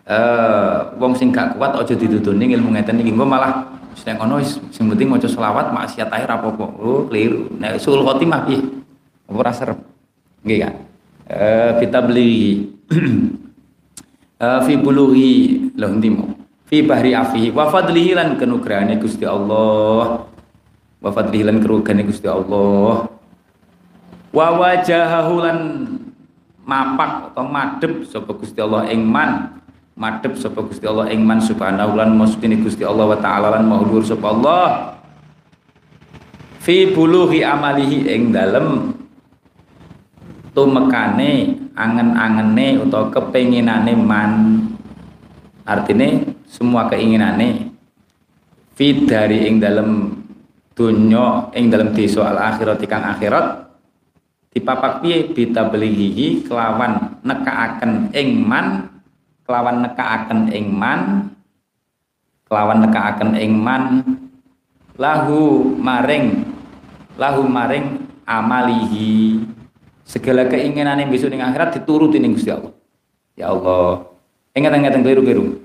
eh 0.09 0.75
wong 0.99 1.13
sing 1.15 1.31
gak 1.31 1.55
kuat 1.55 1.77
aja 1.77 1.93
ditutuni 1.93 2.51
ilmu 2.51 2.75
ngeten 2.75 2.99
iki 2.99 3.13
engko 3.13 3.23
malah 3.23 3.75
sing 3.95 4.19
ngono 4.19 4.43
sing 4.43 4.85
penting 4.91 5.07
maca 5.07 5.25
selawat 5.25 5.71
maksiat 5.71 6.11
ae 6.11 6.27
ra 6.27 6.35
apa-apa. 6.35 6.65
Oh, 6.77 7.07
keliru. 7.07 7.47
Nek 7.55 7.79
sul 7.79 8.03
khotimah 8.03 8.43
piye? 8.43 8.59
Apa 9.31 9.37
ora 9.39 9.51
serem? 9.55 9.79
Nggih 10.43 10.57
kan? 10.61 10.73
Eh 11.31 11.71
kita 11.79 12.03
beli 12.03 12.31
fi 14.65 14.73
bulughi 14.77 15.71
lho 15.73 15.87
ndimo. 15.95 16.25
Fi 16.65 16.81
bahri 16.81 17.13
afihi 17.13 17.53
wa 17.53 17.69
fadlihi 17.69 18.17
lan 18.17 18.37
kenugrahane 18.41 18.97
Gusti 18.97 19.23
Allah. 19.25 20.25
Wa 20.99 21.09
fadlihi 21.13 21.45
lan 21.45 21.61
kenugrahane 21.61 22.03
Gusti 22.05 22.25
Allah. 22.25 23.09
Wa 24.33 24.47
wajahahu 24.59 25.35
lan 25.39 25.57
mapak 26.65 27.31
atau 27.31 27.45
madhep 27.45 28.03
sapa 28.09 28.33
Gusti 28.33 28.57
Allah 28.57 28.89
ing 28.89 29.05
man 29.05 29.61
madhep 29.95 30.35
sapa 30.35 30.59
Gusti 30.65 30.83
Allah 30.89 31.07
ing 31.13 31.23
man 31.23 31.39
subhanahu 31.39 31.95
lan 31.95 32.17
mustine 32.17 32.57
Gusti 32.59 32.83
Allah 32.83 33.15
wa 33.15 33.17
taala 33.21 33.53
lan 33.55 33.69
sapa 34.03 34.27
Allah 34.33 34.65
fi 36.59 36.89
buluhi 36.91 37.45
amalihi 37.45 38.09
ing 38.09 38.33
dalem 38.33 38.97
tumekane 40.51 41.63
angen-angene 41.75 42.79
utawa 42.79 43.11
kepenginane 43.11 43.93
man 43.99 44.31
artine 45.67 46.35
semua 46.47 46.87
keinginane 46.87 47.75
fi 48.75 49.05
dari 49.05 49.47
ing 49.51 49.59
dalem 49.59 50.15
dunya 50.75 51.51
ing 51.55 51.71
dalem 51.71 51.91
desa 51.95 52.27
al 52.27 52.39
akhirat 52.39 52.79
kang 52.87 53.03
akhirat 53.03 53.65
dipapak 54.55 55.03
piye? 55.03 55.27
Bita 55.35 55.67
kelawan 56.47 57.19
nekaaken 57.27 58.15
ing 58.15 58.39
man 58.39 58.87
kelawan 59.43 59.83
nekaaken 59.83 60.47
ing 60.49 60.71
man 60.71 61.31
kelawan 62.47 62.79
nekaaken 62.87 63.35
ing 63.35 63.51
man. 63.59 63.83
Lahu 64.95 65.75
maring 65.75 66.47
lahu 67.19 67.43
maring 67.43 68.07
amalihi 68.23 69.43
segala 70.05 70.45
keinginan 70.45 71.01
yang 71.01 71.09
besok 71.09 71.33
ning 71.33 71.41
akhirat 71.41 71.81
dituruti 71.81 72.21
ning 72.21 72.37
Gusti 72.37 72.53
Allah. 72.53 72.71
Ya 73.33 73.51
Allah. 73.51 74.05
Ingat-ingat 74.55 74.95
keliru-keliru. 75.01 75.59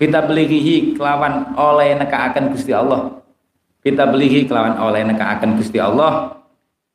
Kita 0.00 0.24
belihi 0.24 0.96
kelawan 0.96 1.52
oleh 1.58 1.98
nekaaken 1.98 2.56
Gusti 2.56 2.72
Allah. 2.72 3.20
Kita 3.84 4.08
belihi 4.08 4.48
kelawan 4.48 4.80
oleh 4.80 5.04
nekaaken 5.04 5.60
Gusti 5.60 5.76
Allah. 5.76 6.40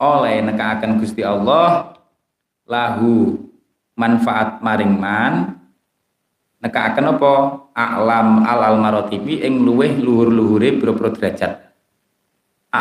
Oleh 0.02 0.42
nekaaken 0.42 0.98
Gusti 0.98 1.22
Allah. 1.22 1.94
Lahu 2.66 3.38
manfaat 3.94 4.64
maring 4.66 4.96
man. 4.98 5.54
Nekaaken 6.66 7.14
apa? 7.14 7.34
Alam 7.78 8.42
alal 8.42 8.82
marotibi 8.82 9.44
ing 9.44 9.62
luweh 9.62 10.00
luhur-luhure 10.00 10.80
pira-pira 10.82 11.12
derajat 11.14 11.75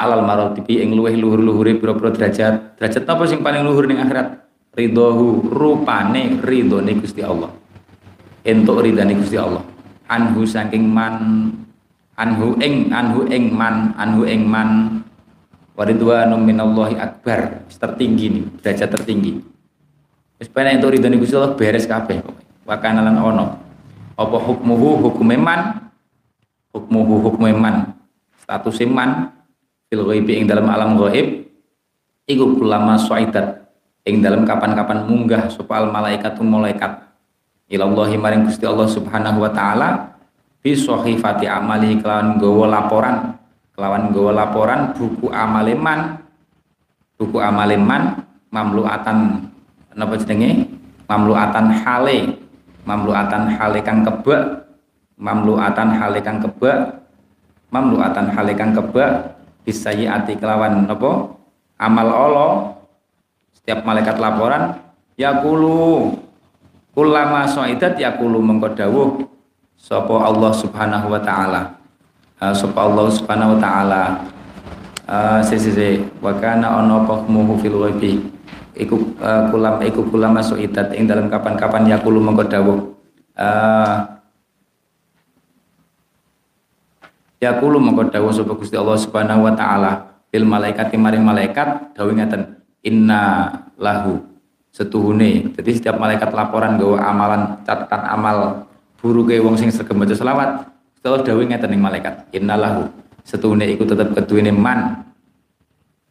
alal 0.02 0.26
marotibi 0.26 0.82
ing 0.82 0.98
luweh 0.98 1.14
luhur-luhure 1.14 1.78
pira-pira 1.78 2.10
derajat. 2.10 2.74
Derajat 2.80 3.04
apa 3.06 3.22
sing 3.30 3.44
paling 3.44 3.62
luhur 3.62 3.86
ning 3.86 4.02
akhirat? 4.02 4.42
Ridhohu 4.74 5.54
rupane 5.54 6.42
ridhone 6.42 6.98
Gusti 6.98 7.22
Allah. 7.22 7.54
Entuk 8.42 8.82
ridhane 8.82 9.14
Gusti 9.14 9.38
Allah. 9.38 9.62
Anhu 10.10 10.42
saking 10.42 10.90
man 10.90 11.14
anhu 12.18 12.58
ing 12.58 12.90
anhu 12.90 13.30
ing 13.30 13.54
man 13.54 13.94
anhu 13.94 14.26
ing 14.26 14.42
man. 14.50 15.00
Waridwanu 15.78 16.38
minallahi 16.42 16.98
akbar. 16.98 17.62
Tertinggi 17.70 18.26
nih 18.34 18.44
derajat 18.64 18.88
tertinggi. 18.98 19.38
Wis 20.42 20.50
pengen 20.50 20.82
entuk 20.82 20.90
ridhone 20.90 21.22
Gusti 21.22 21.38
Allah 21.38 21.54
beres 21.54 21.86
kabeh 21.86 22.18
wakana 22.66 23.04
lan 23.04 23.20
ono. 23.20 23.46
Apa 24.18 24.38
hukmuhu? 24.42 25.06
Hukum 25.06 25.30
man. 25.38 25.90
Hukmuhu 26.74 27.30
hukum 27.30 27.46
man. 27.54 27.94
Status 28.42 28.82
iman 28.82 29.30
fil 29.94 30.02
ghaibi 30.10 30.42
ing 30.42 30.50
dalam 30.50 30.66
alam 30.66 30.98
ghaib 30.98 31.46
iku 32.26 32.58
ulama 32.58 32.98
suaidat 32.98 33.62
ing 34.02 34.18
dalam 34.18 34.42
kapan-kapan 34.42 35.06
munggah 35.06 35.46
sopal 35.46 35.86
malaikat 35.86 36.34
malaikat. 36.42 37.06
Ilallahi 37.70 38.18
maring 38.18 38.50
Gusti 38.50 38.66
Allah 38.66 38.90
Subhanahu 38.90 39.46
wa 39.46 39.54
taala 39.54 40.18
bi 40.58 40.74
sahifati 40.74 41.46
amali 41.46 42.02
kelawan 42.02 42.42
gawa 42.42 42.66
laporan. 42.66 43.16
Kelawan 43.74 44.10
gawa 44.10 44.30
laporan 44.34 44.80
buku 44.98 45.30
amaleman 45.30 46.18
buku 47.14 47.38
amaleman 47.38 48.18
mamluatan 48.50 49.46
napa 49.94 50.18
jenenge? 50.18 50.74
Mamluatan 51.04 51.68
hale 51.84 52.40
mamluatan 52.88 53.42
hale 53.54 53.78
kang 53.84 54.00
kebak 54.02 54.66
mamluatan 55.20 55.88
hale 55.94 56.18
kang 56.24 56.40
kebak 56.40 57.04
mamluatan 57.68 58.32
hale 58.32 58.52
kang 58.56 58.72
kebak 58.72 59.33
ati 59.64 60.33
kelawan 60.37 60.85
apa? 60.85 61.35
Amal 61.80 62.09
Allah. 62.09 62.52
Setiap 63.56 63.80
malaikat 63.83 64.21
laporan 64.21 64.76
yakulu 65.16 66.12
kulama 66.92 67.49
soidat 67.49 67.97
yakulu 67.97 68.38
mengko 68.44 68.76
dawuh 68.76 69.09
sapa 69.75 70.14
Allah 70.21 70.52
Subhanahu 70.52 71.09
wa 71.09 71.21
taala. 71.21 71.80
Uh, 72.38 72.52
sapa 72.52 72.78
Allah 72.85 73.09
Subhanahu 73.09 73.56
wa 73.56 73.61
taala. 73.61 74.02
Uh, 75.04 75.40
sisi 75.44 76.00
wa 76.21 76.33
kana 76.37 76.80
ana 76.80 77.00
muhu 77.04 77.61
fil 77.61 77.76
ghaibi. 77.76 78.21
Iku 78.75 79.16
uh, 79.21 79.49
kulam 79.49 79.80
iku 79.80 80.02
kulam 80.12 80.35
masuk 80.35 80.59
idat 80.61 80.92
ing 80.97 81.09
dalam 81.09 81.33
kapan-kapan 81.33 81.88
yakulu 81.88 82.21
mengko 82.21 82.44
dawuh. 82.44 82.78
Uh, 83.35 84.13
yakulu 87.44 87.76
mengko 87.76 88.08
dawuh 88.08 88.32
sapa 88.32 88.56
Gusti 88.56 88.74
Allah 88.80 88.96
Subhanahu 88.96 89.44
wa 89.44 89.52
taala 89.52 89.92
bil 90.32 90.48
malaikat 90.48 90.90
maring 90.96 91.20
malaikat 91.20 91.92
dawuh 91.92 92.16
ngaten 92.16 92.64
inna 92.80 93.52
lahu 93.76 94.18
setuhune. 94.72 95.52
Jadi 95.52 95.70
setiap 95.76 96.00
malaikat 96.00 96.32
laporan 96.32 96.80
gawa 96.80 97.04
amalan 97.04 97.60
catatan 97.62 98.02
amal 98.08 98.66
buruke 98.98 99.36
wong 99.38 99.60
sing 99.60 99.68
sregep 99.68 99.94
maca 99.94 100.16
selawat 100.16 100.64
setelah 100.96 101.20
dawuh 101.20 101.44
ngeten 101.44 101.68
ning 101.68 101.84
malaikat 101.84 102.24
innalahu 102.32 102.88
setuhune 103.22 103.68
iku 103.68 103.84
tetep 103.84 104.16
keduwene 104.16 104.50
man. 104.50 105.04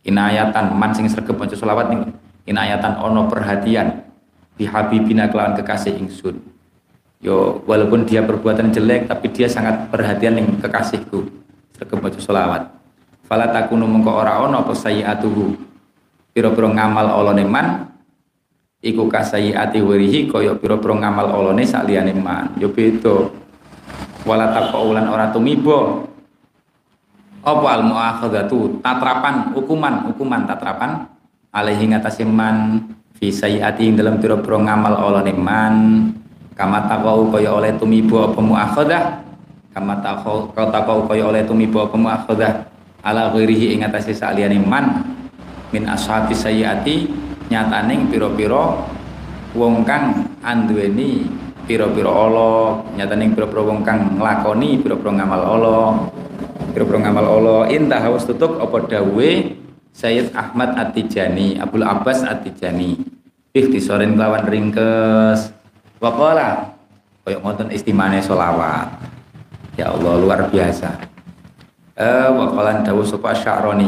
Inayatan 0.06 0.78
man 0.78 0.94
sing 0.94 1.10
sregep 1.10 1.34
maca 1.34 1.58
selawat 1.58 1.90
ning 1.90 2.14
inayatan 2.46 3.02
ono 3.02 3.26
perhatian. 3.26 4.06
Di 4.54 4.70
habibina 4.70 5.26
kelawan 5.34 5.58
kekasih 5.58 5.98
ingsun 5.98 6.53
yo 7.24 7.64
walaupun 7.64 8.04
dia 8.04 8.20
perbuatan 8.20 8.76
jelek 8.76 9.08
tapi 9.08 9.32
dia 9.32 9.48
sangat 9.48 9.88
perhatian 9.88 10.36
ning 10.36 10.60
kekasihku. 10.60 11.42
Maca 11.84 12.16
selawat. 12.16 12.64
Fala 13.28 13.52
takunu 13.52 13.84
mengko 13.84 14.16
ora 14.16 14.40
ono 14.40 14.64
apa 14.64 14.72
sayiatuhu. 14.72 15.52
Pira-pira 16.32 16.72
ngamal 16.72 17.12
olone 17.12 17.44
man 17.44 17.68
iku 18.80 19.12
kasai 19.12 19.52
ati 19.52 19.84
wirihi 19.84 20.32
kaya 20.32 20.56
pira-pira 20.56 20.96
ngamal 20.96 21.28
olone 21.32 21.68
saliyane 21.68 22.16
man. 22.16 22.56
Yo 22.56 22.72
beda. 22.72 23.28
Wala 24.24 24.56
taqaulan 24.56 25.12
ora 25.12 25.28
tumiba. 25.36 26.08
Apa 27.44 27.68
al 27.76 27.84
muakhadatu 27.84 28.80
tatrapan 28.80 29.52
hukuman 29.52 30.08
hukuman 30.08 30.48
tatrapan. 30.48 31.12
Alaihi 31.52 31.92
ngatasi 31.92 32.24
man 32.24 32.80
fi 33.20 33.28
sayiati 33.28 33.92
dalam 33.92 34.24
pira-pira 34.24 34.56
ngamal 34.56 35.04
olone 35.04 35.34
man 35.36 35.76
kama 36.54 36.86
taqau 36.86 37.30
kaya 37.34 37.50
oleh 37.54 37.74
tumiba 37.76 38.30
apa 38.30 38.40
muakhadah? 38.40 39.04
Kama 39.74 40.00
taqau 40.06 40.54
taqau 40.54 41.10
kaya 41.10 41.26
oleh 41.30 41.44
tumiba 41.46 41.86
apa 41.86 41.98
muakhadah? 41.98 42.54
Ala 43.04 43.34
ghairihi 43.36 43.76
ing 43.76 43.84
atase 43.84 44.16
saliyane 44.16 44.62
man 44.64 45.04
min 45.74 45.90
ashabi 45.90 46.32
sayiati 46.38 47.10
nyataning 47.52 48.08
piro-piro 48.08 48.86
wong 49.58 49.84
kang 49.84 50.30
piro-piro 51.68 52.12
Allah 52.12 52.84
nyataning 52.96 53.36
piro-piro 53.36 53.68
wong 53.68 53.84
kang 53.84 54.16
nglakoni 54.16 54.80
piro-piro 54.80 55.12
ngamal 55.16 55.42
Allah 55.42 55.88
piro-piro 56.72 57.00
ngamal 57.02 57.26
Allah 57.28 57.60
intah 57.74 58.00
haus 58.06 58.24
tutuk 58.24 58.62
apa 58.62 58.88
dawe 58.88 59.30
Sayyid 59.94 60.34
Ahmad 60.34 60.74
At-Tijani 60.74 61.62
Abdul 61.62 61.86
Abbas 61.86 62.26
At-Tijani. 62.26 62.98
Kelawan 63.54 64.50
ringkes 64.50 65.54
waqala. 66.04 66.76
Koyok 67.24 67.40
ngoten 67.40 67.72
istimane 67.72 68.20
solawat 68.20 69.00
ya 69.80 69.96
Allah 69.96 70.20
luar 70.20 70.52
biasa. 70.52 70.92
Eh 71.96 72.28
waqalan 72.28 72.84
dawuh 72.84 73.08
sapa 73.08 73.32
Sya'roni. 73.32 73.88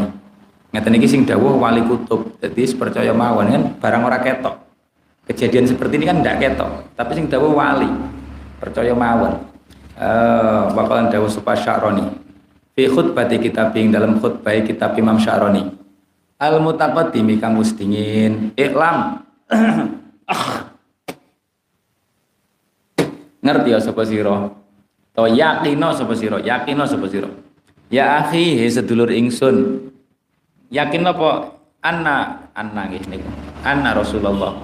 Ngeten 0.72 0.95
iki 0.95 1.07
sing 1.07 1.22
dawuh 1.27 1.60
wali 1.60 1.84
kutub. 1.84 2.39
Jadi 2.39 2.63
percaya 2.79 3.12
mawon 3.12 3.51
kan? 3.51 3.63
Barang 3.84 4.07
ora 4.07 4.24
ketok. 4.24 4.55
Kejadian 5.27 5.67
seperti 5.67 6.00
ini 6.00 6.05
kan 6.07 6.24
tidak 6.24 6.38
ketok. 6.39 6.72
Tapi 6.95 7.12
sing 7.12 7.25
dawuh 7.27 7.51
wali 7.51 7.91
percaya 8.63 8.95
mawon. 8.95 9.36
Uh, 9.95 10.72
bakalan 10.75 11.12
dawuh 11.12 11.31
syaroni. 11.31 12.07
Fi 12.75 12.91
khutbati 12.91 13.39
kitab 13.39 13.72
ing 13.79 13.95
dalam 13.95 14.19
khutbah 14.19 14.51
kitab 14.60 15.00
Imam 15.00 15.15
Syaroni. 15.15 15.63
Al 16.36 16.60
mutaqaddimi 16.60 17.39
kang 17.39 17.55
wis 17.55 17.72
dingin. 17.72 18.51
Iklam 18.59 19.24
ngerti 23.46 23.70
ya 23.70 23.79
sapa 23.79 24.01
sira? 24.01 24.50
To 25.14 25.29
yakino 25.29 25.94
sapa 25.94 26.18
sira? 26.18 26.42
Yakino 26.42 26.90
sapa 26.90 27.05
sira? 27.05 27.29
Ya 27.94 28.25
akhi 28.25 28.58
he 28.58 28.66
sedulur 28.66 29.14
ingsun. 29.14 29.88
Yakin 30.74 31.05
apa? 31.05 31.53
Anna 31.86 32.50
anna 32.58 32.90
nggih 32.90 33.05
niku. 33.05 33.29
Anna 33.62 33.94
Rasulullah. 33.94 34.58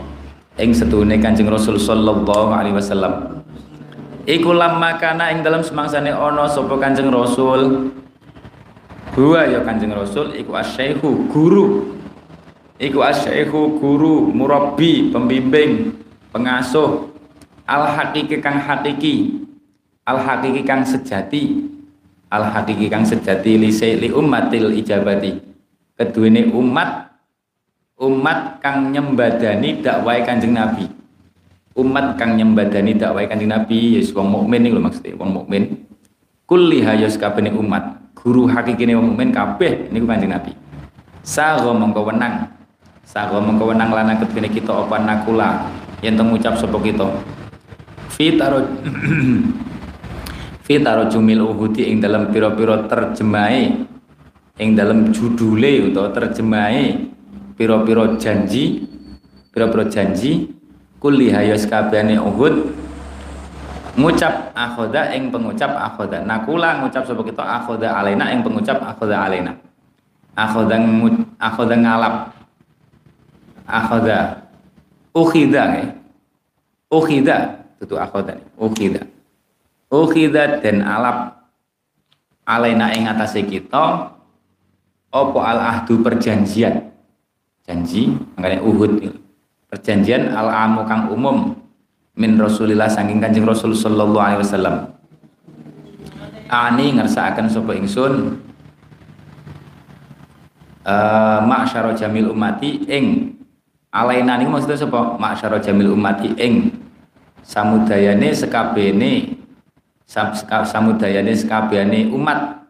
Ing 0.57 0.73
setune 0.73 1.21
Kanjeng 1.21 1.47
Rasul 1.47 1.77
sallallahu 1.77 2.49
alaihi 2.49 2.73
wasallam. 2.73 3.45
Iku 4.25 4.51
lamma 4.57 4.97
kana 4.97 5.29
ing 5.29 5.45
dalam 5.45 5.61
semangsane 5.61 6.09
ana 6.09 6.49
sapa 6.49 6.73
Kanjeng 6.81 7.13
Rasul? 7.13 7.93
Huwa 9.13 9.45
ya 9.45 9.61
Kanjeng 9.61 9.93
Rasul 9.93 10.33
iku 10.33 10.57
asyaihu 10.57 11.29
guru. 11.29 11.93
Iku 12.81 13.05
asyaihu 13.05 13.77
guru 13.77 14.33
murabbi 14.33 15.13
pembimbing 15.13 15.93
pengasuh 16.33 17.10
al 17.71 17.87
hakiki 17.87 18.43
kang 18.43 18.59
hakiki 18.59 19.47
al 20.03 20.19
hakiki 20.19 20.67
kang 20.67 20.83
sejati 20.83 21.71
al 22.27 22.43
hakiki 22.51 22.91
kang 22.91 23.07
sejati 23.07 23.55
li 23.55 23.71
li 23.71 24.07
ummatil 24.11 24.75
ijabati 24.75 25.39
keduene 25.95 26.51
umat 26.51 27.11
umat 28.01 28.57
kang 28.57 28.89
nyembadani 28.89 29.77
dakwah 29.79 30.17
Kanjeng 30.25 30.57
Nabi. 30.57 30.89
Umat 31.77 32.17
kang 32.17 32.33
nyembadani 32.33 32.97
dakwah 32.97 33.23
Kanjeng 33.29 33.53
Nabi, 33.53 34.01
yes 34.01 34.09
wong 34.11 34.27
mukmin 34.33 34.65
iki 34.65 34.73
lho 34.73 34.81
maksudnya, 34.81 35.13
wong 35.21 35.29
mukmin. 35.37 35.85
Kulli 36.49 36.81
hayas 36.81 37.15
kabeh 37.15 37.53
umat. 37.53 38.01
Guru 38.17 38.49
hakikine 38.49 38.97
wong 38.97 39.13
mukmin 39.13 39.29
kabeh 39.29 39.93
niku 39.93 40.09
Kanjeng 40.09 40.33
Nabi. 40.33 40.51
Sago 41.21 41.77
mongko 41.77 42.09
wenang. 42.09 42.49
Sago 43.05 43.37
mongko 43.37 43.69
wenang 43.69 43.93
lanang 43.93 44.17
keduene 44.25 44.49
kita 44.49 44.73
apa 44.73 44.97
nakula 44.97 45.69
yen 46.01 46.17
temu 46.17 46.41
ucap 46.41 46.57
sapa 46.57 46.81
kita. 46.81 47.05
Fitaro 48.21 48.61
Fitaro 50.69 51.09
jumil 51.09 51.41
uhudi 51.41 51.89
ing 51.89 51.97
dalam 51.97 52.29
piro-piro 52.29 52.85
terjemahe 52.85 53.81
ing 54.61 54.77
dalam 54.77 55.09
judule 55.09 55.89
utawa 55.89 56.13
terjemahe 56.13 57.09
piro-piro 57.57 58.21
janji 58.21 58.85
piro-piro 59.49 59.89
janji 59.89 60.53
kulli 61.01 61.33
hayas 61.33 61.65
kabehane 61.65 62.21
Uhud 62.21 62.77
ngucap 63.97 64.53
akhoda 64.53 65.17
ing 65.17 65.33
pengucap 65.33 65.73
akhoda. 65.73 66.21
Nakula 66.21 66.77
ngucap 66.77 67.09
sapa 67.09 67.25
kita? 67.25 67.41
Akhoda 67.41 67.89
alena 67.97 68.29
ing 68.29 68.45
pengucap 68.45 68.85
akhoda 68.85 69.17
alena 69.17 69.57
akhoda 70.37 70.77
akhoda 71.41 71.73
ngalap. 71.73 72.15
Akhoda 73.65 74.45
ukhida 75.09 75.63
eh. 75.81 75.87
ukhida 76.91 77.60
itu 77.81 77.97
akhoda 77.97 78.37
ukhida. 78.55 79.09
Ukhida 79.89 80.61
dan 80.61 80.85
alap. 80.85 81.41
Alena 82.45 82.89
ing 82.93 83.05
atase 83.05 83.45
kita 83.45 84.13
opo 85.13 85.39
al 85.41 85.61
ahdu 85.61 86.01
perjanjian? 86.01 86.89
Janji 87.65 88.17
makanya 88.37 88.65
uhud 88.65 88.97
perjanjian 89.69 90.33
al 90.33 90.49
amu 90.49 90.81
kang 90.89 91.13
umum 91.13 91.53
min 92.17 92.35
rasulillah 92.41 92.89
saking 92.89 93.21
kanjeng 93.21 93.45
rasul 93.45 93.77
sallallahu 93.77 94.21
alaihi 94.21 94.41
wasallam. 94.41 94.75
Ani 96.51 96.97
ngersakaken 96.97 97.47
sapa 97.47 97.71
ingsun? 97.77 98.41
Uh, 100.81 101.39
ma'syara 101.45 101.93
jamil 101.93 102.33
umati 102.33 102.83
ing. 102.89 103.37
Alaina 103.93 104.35
niku 104.35 104.49
maksudnya 104.49 104.81
sapa? 104.81 105.15
Ma'syara 105.15 105.61
jamil 105.61 105.93
umati 105.93 106.33
ing 106.41 106.80
samudayane 107.51 108.31
sekabene 108.31 109.35
samudayane 110.07 111.35
sekabehane 111.35 112.07
umat 112.15 112.63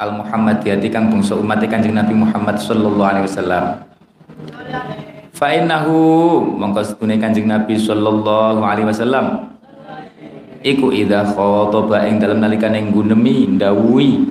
al 0.00 0.16
Muhammadiyati 0.16 0.88
kang 0.88 1.12
bangsa 1.12 1.36
umat 1.36 1.60
Kanjeng 1.68 1.92
Nabi 1.92 2.16
Muhammad 2.16 2.56
sallallahu 2.56 3.04
alaihi 3.04 3.28
wasallam. 3.28 3.64
Fa 5.36 5.52
innahu 5.52 5.96
mongko 6.56 6.80
sedune 6.80 7.20
Kanjeng 7.20 7.44
Nabi 7.44 7.76
sallallahu 7.76 8.64
alaihi 8.64 8.88
wasallam. 8.88 9.52
Iku 10.64 10.94
idza 10.96 11.28
khataba 11.36 12.08
ing 12.08 12.16
dalem 12.16 12.40
nalikane 12.40 12.88
nggunemi 12.88 13.52
ndawuhi 13.52 14.24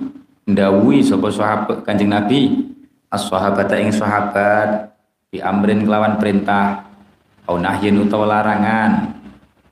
ndawuhi 0.49 1.05
sapa 1.05 1.29
sahabat 1.29 1.85
Kanjeng 1.85 2.09
Nabi. 2.09 2.73
As-sahabata 3.11 3.75
ing 3.75 3.91
sahabat 3.91 4.95
bi 5.27 5.43
amrin 5.43 5.83
kelawan 5.83 6.15
perintah 6.15 6.87
au 7.43 7.59
nahyin 7.59 7.99
utawa 7.99 8.39
larangan 8.39 9.20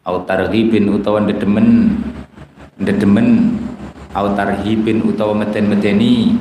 au 0.06 0.24
targhibin 0.24 0.88
utawa 0.92 1.24
ndedemen. 1.24 1.98
Ndedemen. 2.80 3.58
Au 4.16 4.34
tarhibin 4.34 5.06
utawa 5.06 5.38
meden-medeni 5.38 6.34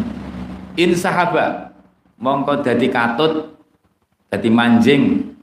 in 0.78 0.90
sahaba 0.96 1.74
mongko 2.16 2.64
dadi 2.64 2.88
katut 2.88 3.52
dadi 4.32 4.48
manjing. 4.48 5.34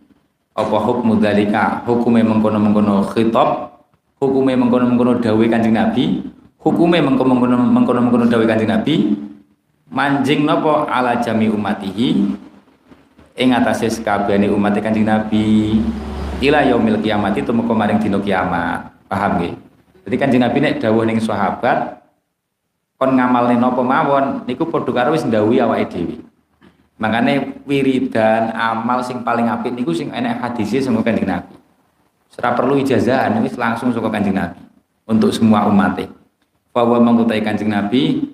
Apa 0.56 0.80
hukmu 0.80 1.20
dalika 1.20 1.84
hukume 1.84 2.24
mengkono-mengkono 2.24 3.04
khitab 3.12 3.76
hukume 4.24 4.56
mengkono-mengkono 4.56 5.20
dawuh 5.20 5.44
Kanjeng 5.52 5.76
Nabi 5.76 6.24
hukume 6.64 7.04
mengkono 7.04 7.36
mengkono 7.36 8.00
mengkono 8.00 8.26
dawuh 8.26 8.48
Kanjeng 8.48 8.72
Nabi. 8.72 9.20
Manjing 9.92 10.48
nopo? 10.48 10.88
Ala 10.88 11.20
jami 11.20 11.52
umatihi 11.52 12.26
ing 13.36 13.50
atase 13.52 13.92
sekabehane 13.92 14.48
umat 14.48 14.80
Kanjeng 14.80 15.04
Nabi 15.04 15.78
ila 16.44 16.60
yaumil 16.68 17.00
kiamat 17.00 17.38
itu 17.40 17.52
muga 17.56 17.72
maring 17.72 18.00
dina 18.02 18.20
kiamat. 18.20 18.92
Paham 19.08 19.32
nggih? 19.40 19.54
Jadi 20.06 20.16
Kanjeng 20.18 20.44
Nabi 20.44 20.58
nek 20.62 20.82
dawuh 20.82 21.06
ning 21.06 21.22
sahabat 21.22 22.02
kon 22.96 23.12
ngamalne 23.16 23.60
napa 23.60 23.84
mawon 23.84 24.48
niku 24.48 24.68
padha 24.72 24.92
karo 24.92 25.14
wis 25.16 25.24
ndhawuhi 25.28 25.60
awake 25.62 25.88
dhewe. 25.92 26.16
Makane 26.96 27.60
wiridan 27.68 28.56
amal 28.56 29.04
sing 29.04 29.20
paling 29.22 29.52
apik 29.52 29.76
niku 29.76 29.92
sing 29.92 30.12
enek 30.16 30.40
hadise 30.40 30.84
saka 30.84 31.02
Kanjeng 31.04 31.28
Nabi. 31.28 31.56
Ora 32.36 32.52
perlu 32.52 32.76
ijazah 32.84 33.32
wis 33.40 33.56
langsung 33.56 33.96
saka 33.96 34.12
Kanjeng 34.12 34.36
Nabi 34.36 34.60
untuk 35.08 35.32
semua 35.32 35.68
umatnya. 35.70 36.12
Bahwa 36.76 37.00
mengkutai 37.00 37.40
kancing 37.40 37.72
Nabi 37.72 38.28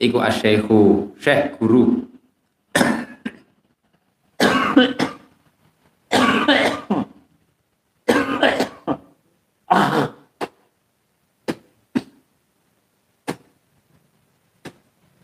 iku 0.00 0.16
asyaihu 0.24 1.12
syekh 1.20 1.60
guru 1.60 2.08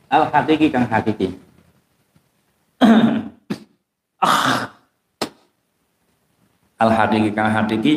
al 0.08 0.24
hakiki 0.32 0.72
kang 0.72 0.88
hakiki. 0.88 1.28
Al 6.78 6.90
hakiki 6.94 7.30
kang 7.34 7.50
hakiki 7.50 7.94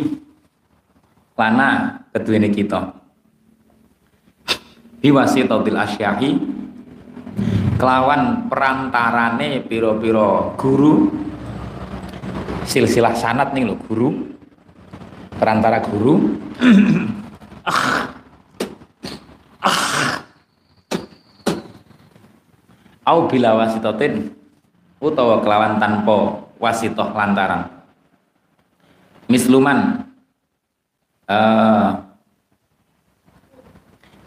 lana 1.38 2.02
keduene 2.12 2.50
kita. 2.52 2.94
Biwasitatil 5.02 5.78
asyahi 5.78 6.30
kelawan 7.82 8.46
perantarane 8.46 9.66
piro-piro 9.66 10.54
guru 10.54 11.10
silsilah 12.70 13.18
sanat 13.18 13.58
nih 13.58 13.66
lo 13.66 13.74
guru 13.82 14.14
perantara 15.42 15.82
guru 15.82 16.38
au 23.06 23.26
bila 23.26 23.58
wasitotin 23.58 24.30
utawa 25.02 25.42
kelawan 25.42 25.82
tanpa 25.82 26.46
wasitoh 26.62 27.10
lantaran. 27.18 27.66
Misluman 29.26 30.06
uh, 31.26 31.90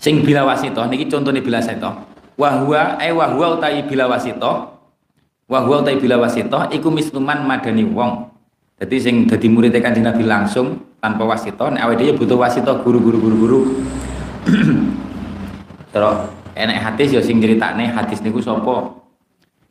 sing 0.01 0.27
bila 0.27 0.43
wasito 0.43 0.83
niki 0.91 1.07
contohnya 1.07 1.45
bila 1.45 1.63
wasito 1.63 1.91
wahwa 2.35 2.99
eh 2.99 3.15
wahwa 3.15 3.61
utai 3.61 3.87
bila 3.87 4.11
wasito 4.11 4.75
wahwa 5.47 5.87
utai 5.87 6.01
bila 6.03 6.19
wasito 6.19 6.59
iku 6.75 6.91
misluman 6.91 7.47
madani 7.47 7.87
wong. 7.87 8.27
Jadi 8.75 8.97
sing 8.99 9.15
jadi 9.31 9.47
murid 9.47 9.71
kanjeng 9.79 10.03
Nabi 10.03 10.27
langsung 10.27 10.83
tanpa 10.99 11.23
wasito 11.23 11.71
nek 11.71 11.87
awake 11.87 12.03
dhewe 12.03 12.19
butuh 12.19 12.35
wasito 12.35 12.75
guru-guru 12.83 13.23
guru-guru. 13.23 13.61
Terus 15.95 16.34
enek 16.55 16.79
hadis 16.81 17.11
ya 17.14 17.21
sing 17.21 17.43
critakne 17.43 17.90
hadis 17.90 18.23
niku 18.23 18.40
sapa? 18.40 19.03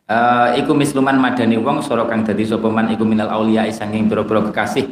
Uh, 0.04 0.52
iku 0.60 0.76
misluman 0.76 1.16
madani 1.16 1.56
wong 1.56 1.80
sora 1.80 2.04
kang 2.12 2.28
dadi 2.28 2.44
sapa 2.44 2.68
man 2.68 2.92
iku 2.92 3.08
minal 3.08 3.32
auliya 3.32 3.72
sanging 3.72 4.12
pira-pira 4.12 4.44
kekasih. 4.52 4.92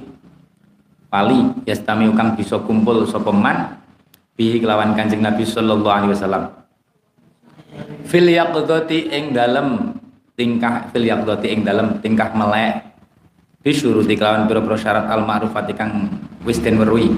Wali 1.12 1.68
yastami 1.68 2.08
kang 2.16 2.40
bisa 2.40 2.56
kumpul 2.64 3.04
sapa 3.04 3.30
man 3.36 3.76
bihi 4.40 4.64
kelawan 4.64 4.96
Kanjeng 4.96 5.20
Nabi 5.20 5.44
sallallahu 5.44 5.92
alaihi 5.92 6.16
wasallam. 6.16 6.44
Fil 8.08 8.32
yaqdati 8.32 9.12
ing 9.12 9.36
dalem 9.36 10.00
tingkah 10.40 10.88
fil 10.96 11.04
yaqdati 11.04 11.48
ing 11.52 11.68
dalem 11.68 12.00
tingkah 12.00 12.32
melek 12.32 12.88
bisyuruti 13.62 14.16
kelawan 14.18 14.48
pira-pira 14.48 14.80
syarat 14.80 15.06
al 15.12 15.28
ma'rufati 15.28 15.76
kang 15.76 16.08
wis 16.48 16.58
den 16.64 16.80
weruhi 16.82 17.14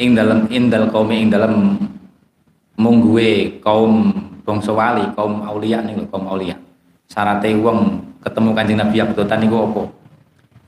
ing 0.00 0.16
dalem 0.16 0.48
indal 0.48 0.90
kaum 0.90 1.12
ing 1.12 1.30
dalem 1.30 1.76
mungguwe 2.78 3.58
kaum 3.60 4.14
bangsa 4.46 4.70
wali 4.72 5.04
kaum 5.18 5.42
aulia 5.42 5.82
nih 5.82 5.98
kaum 6.08 6.24
aulia 6.30 6.54
syarate 7.10 7.50
wong 7.58 8.00
ketemu 8.22 8.48
kanjeng 8.54 8.78
Nabi 8.78 8.96
yaqdatan 9.02 9.38
niku 9.42 9.56
apa 9.66 9.82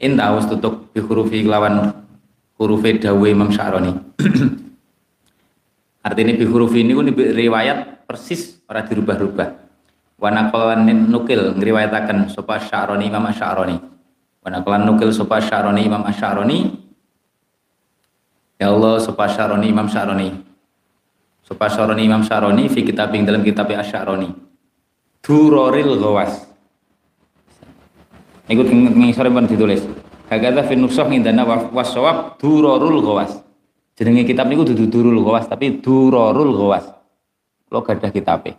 indah 0.02 0.34
wis 0.34 0.50
tutuk 0.50 0.90
bi 0.90 1.00
hurufi 1.00 1.46
kelawan 1.46 1.94
hurufe 2.58 2.98
dawe 2.98 3.26
Imam 3.30 3.48
Sya'rani 3.48 3.94
Artinya 6.00 6.32
bi 6.32 6.48
huruf 6.48 6.72
ini 6.72 6.96
pun 6.96 7.12
riwayat 7.12 8.08
persis 8.08 8.64
ora 8.64 8.80
dirubah-rubah. 8.80 9.48
Wa 10.16 10.32
naqalan 10.32 10.88
nukil 11.12 11.56
ngriwayataken 11.60 12.32
sapa 12.32 12.56
Sya'rani 12.56 13.12
Imam 13.12 13.28
Sya'rani. 13.28 13.76
Wa 14.40 14.48
naqalan 14.48 14.88
nukil 14.88 15.12
sapa 15.12 15.44
Sya'rani 15.44 15.84
Imam 15.84 16.00
Sya'rani. 16.08 16.58
Ya 18.56 18.72
Allah 18.72 18.96
sapa 18.96 19.28
Sya'rani 19.28 19.68
Imam 19.68 19.88
Sya'rani. 19.92 20.28
Sapa 21.50 21.66
Sya'rani 21.66 22.06
Imam 22.06 22.22
Sya'rani 22.22 22.70
fi 22.70 22.86
kitab 22.86 23.10
ing 23.10 23.26
dalam 23.26 23.42
kitab 23.42 23.66
Asy-Sya'rani. 23.66 24.30
Duroril 25.18 25.98
Ghawas. 25.98 26.46
Ikut 28.46 28.66
ngisore 28.70 29.34
pun 29.34 29.50
ditulis. 29.50 29.82
Hakata 30.30 30.62
fi 30.62 30.78
nusakh 30.78 31.10
indana 31.10 31.42
wasawab 31.74 32.38
durorul 32.38 33.02
Ghawas 33.02 33.50
jenenge 34.00 34.24
kitab 34.24 34.48
niku 34.48 34.64
dudu 34.64 34.88
Durul 34.88 35.20
Ghawas 35.20 35.44
tapi 35.44 35.76
Durarul 35.84 36.56
Ghawas. 36.56 36.88
Lo 37.68 37.84
gadah 37.84 38.08
kitabe. 38.08 38.56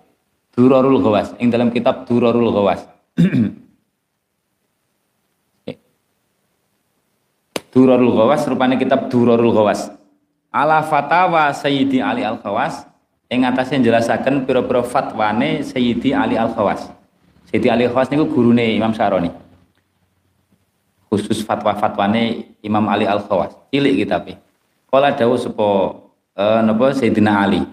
Durarul 0.53 1.01
Ghawas 1.01 1.33
ing 1.41 1.49
dalam 1.49 1.73
kitab 1.73 2.05
Durarul 2.05 2.53
Ghawas. 2.53 2.85
Durarul 7.73 8.13
Ghawas 8.13 8.45
rupane 8.45 8.77
kitab 8.77 9.09
Durarul 9.09 9.49
Ghawas. 9.49 9.89
Ala 10.51 10.83
fatawa 10.83 11.49
Sayyidi 11.55 12.03
Ali 12.03 12.27
Al 12.27 12.37
Khawas 12.43 12.83
ing 13.31 13.47
atase 13.47 13.79
njelasaken 13.79 14.43
pira-pira 14.43 14.83
fatwane 14.83 15.63
Sayyidi 15.63 16.11
Ali 16.11 16.35
Al 16.35 16.51
Khawas. 16.51 16.91
Sayyidi 17.47 17.67
Ali 17.71 17.87
Al 17.87 17.95
Khawas 17.95 18.11
niku 18.11 18.27
gurune 18.27 18.75
Imam 18.75 18.91
Syaroni. 18.91 19.31
Khusus 21.07 21.43
fatwa-fatwane 21.47 22.55
Imam 22.63 22.83
Ali 22.91 23.07
Al 23.07 23.23
Khawas. 23.23 23.55
Cilik 23.71 24.03
kitabe. 24.03 24.35
Kala 24.91 25.15
dawuh 25.15 25.39
sapa 25.39 25.67
uh, 26.35 26.59
napa 26.67 26.91
Sayyidina 26.91 27.47
Ali. 27.47 27.63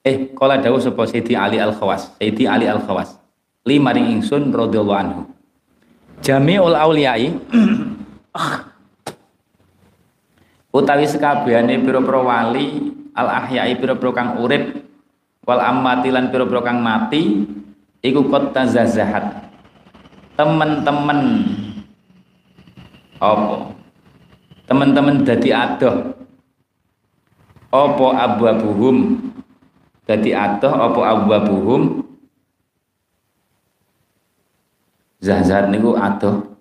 Eh, 0.00 0.32
kala 0.32 0.56
dawuh 0.56 0.80
sapa 0.80 1.04
Sayyidi 1.04 1.36
Ali 1.36 1.60
Al-Khawas, 1.60 2.16
Sayyidi 2.16 2.48
Ali 2.48 2.64
Al-Khawas. 2.64 3.20
Li 3.68 3.76
maring 3.76 4.08
ingsun 4.16 4.48
radhiyallahu 4.48 4.96
anhu. 4.96 5.20
Jami'ul 6.24 6.72
auliyai 6.72 7.28
utawi 10.70 11.06
sekabehane 11.06 11.82
pira-pira 11.82 12.20
wali 12.22 12.94
al 13.14 13.28
ahyai 13.44 13.74
pira-pira 13.78 14.10
kang 14.14 14.30
urip 14.38 14.86
wal 15.46 15.58
ammati 15.58 16.08
lan 16.14 16.30
pira-pira 16.30 16.62
kang 16.62 16.78
mati 16.80 17.46
iku 18.00 18.26
kot 18.28 18.56
tazazahat. 18.56 19.50
Temen-temen. 20.38 21.20
Apa? 23.20 23.76
Teman-teman 24.64 25.26
dadi 25.26 25.52
adoh. 25.52 26.16
Opo 27.70 28.10
abwabuhum? 28.16 29.20
Dadi 30.08 30.34
atoh 30.34 30.72
opo 30.74 31.04
abwabuhum? 31.04 31.82
Zahzat 35.20 35.68
niku 35.68 35.94
atoh 35.94 36.56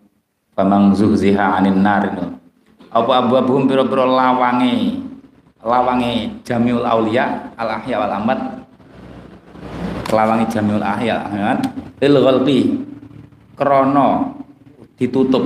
pamang 0.54 0.92
zuhziha 0.92 1.56
anin 1.58 1.80
nar. 1.80 2.04
itu 2.12 2.26
apa 2.90 3.12
abwabuhum 3.22 3.70
pira-pira 3.70 4.06
lawange 4.06 5.02
lawange 5.62 6.42
jamiul 6.42 6.86
aulia 6.86 7.54
al 7.54 7.70
ahya 7.78 8.02
wal 8.02 8.14
amat 8.24 8.40
lawange 10.10 10.46
jamiul 10.50 10.82
ahya 10.82 11.22
kan 11.30 11.60
lil 12.00 12.16
ghalbi 12.18 12.60
krana 13.60 14.40
ditutup. 14.96 15.44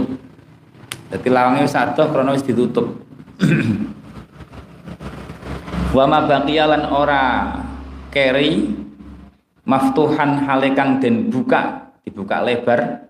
Jadi 1.09 1.29
atoh 1.29 2.09
krana 2.09 2.33
wis 2.33 2.45
ditutup. 2.45 3.01
Wa 5.97 6.09
ma 6.09 6.25
baqiyalan 6.25 6.89
ora 6.89 7.53
keri 8.09 8.73
maftuhan 9.65 10.41
halekang 10.45 10.97
den 10.97 11.29
buka 11.29 11.93
dibuka 12.01 12.41
lebar 12.41 13.05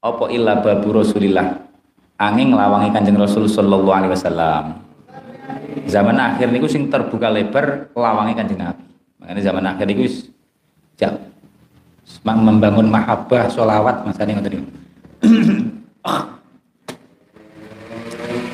apa 0.00 0.24
illa 0.32 0.60
babu 0.60 0.92
Rasulillah 0.96 1.64
angin 2.18 2.54
nglawangi 2.54 2.94
Kanjeng 2.94 3.18
Rasul 3.18 3.50
sallallahu 3.50 3.90
alaihi 3.90 4.12
wasallam. 4.14 4.64
Zaman 5.90 6.16
akhir 6.16 6.54
niku 6.54 6.70
sing 6.70 6.88
terbuka 6.88 7.28
lebar 7.28 7.90
lawangi 7.92 8.34
Kanjeng 8.38 8.62
Nabi. 8.62 8.84
Makanya 9.18 9.42
zaman 9.42 9.64
akhir 9.66 9.84
niku 9.90 10.02
wis 10.06 10.30
membangun 12.24 12.88
mahabbah 12.88 13.50
sholawat 13.50 14.06
masane 14.06 14.38
ngoten 14.38 14.52
niku. 14.60 14.66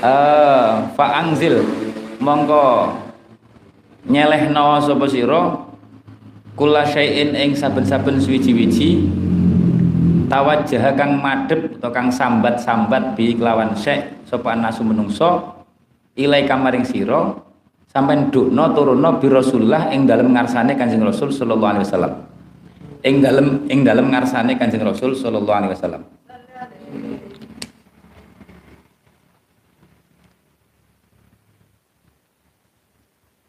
Uh, 0.00 0.86
fa 0.96 1.06
angzil 1.20 1.60
mongko 2.22 2.96
nyelehno 4.08 4.80
sapa 4.80 5.06
sira? 5.10 5.42
Kula 6.58 6.84
syai'in 6.84 7.32
ing 7.40 7.56
saben-saben 7.56 8.20
suwiji-wiji 8.20 9.08
tawajjah 10.30 10.94
kang 10.94 11.18
madhep 11.18 11.82
atau 11.82 11.90
kang 11.90 12.08
sambat-sambat 12.08 13.18
bi 13.18 13.34
kelawan 13.34 13.74
syek 13.74 14.22
sapa 14.30 14.54
nasu 14.54 14.86
menungso 14.86 15.42
ilai 16.14 16.46
kamaring 16.46 16.86
sira 16.86 17.34
sampean 17.90 18.30
dukno 18.30 18.70
turunno 18.70 19.18
bi 19.18 19.26
Rasulullah 19.26 19.90
ing 19.90 20.06
dalem 20.06 20.30
ngarsane 20.30 20.78
Kanjeng 20.78 21.02
Rasul 21.02 21.34
sallallahu 21.34 21.70
alaihi 21.74 21.84
wasallam. 21.90 22.12
Ing 23.02 23.18
dalem 23.18 23.66
ing 23.66 23.82
dalem 23.82 24.06
ngarsane 24.14 24.54
Kanjeng 24.54 24.86
Rasul 24.86 25.18
sallallahu 25.18 25.58
alaihi 25.58 25.74
wasallam. 25.74 26.02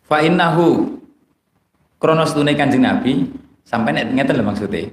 Fa 0.09 0.19
innahu 0.19 0.99
kronos 1.95 2.35
tunai 2.35 2.57
kanjeng 2.57 2.83
Nabi 2.83 3.31
sampai 3.63 3.95
nek 3.95 4.11
ngeten 4.11 4.35
lho 4.35 4.43
maksudnya 4.43 4.91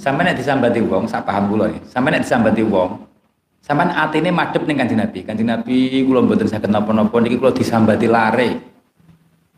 sampai 0.00 0.32
nek 0.32 0.40
disambati 0.40 0.80
wong 0.80 1.04
sak 1.04 1.28
paham 1.28 1.52
kula 1.52 1.68
ya 1.68 1.80
sampai 1.84 2.16
disambati 2.16 2.64
wong 2.64 3.04
sampai 3.60 3.92
atine 3.92 4.32
madhep 4.32 4.64
ning 4.64 4.80
kanjeng 4.80 4.98
Nabi. 4.98 5.20
Kanjeng 5.22 5.48
Nabi 5.48 6.00
kula 6.08 6.24
mboten 6.24 6.48
saged 6.48 6.72
napa-napa 6.72 7.12
niki 7.20 7.36
kula 7.36 7.52
disambati 7.52 8.08
lare. 8.08 8.50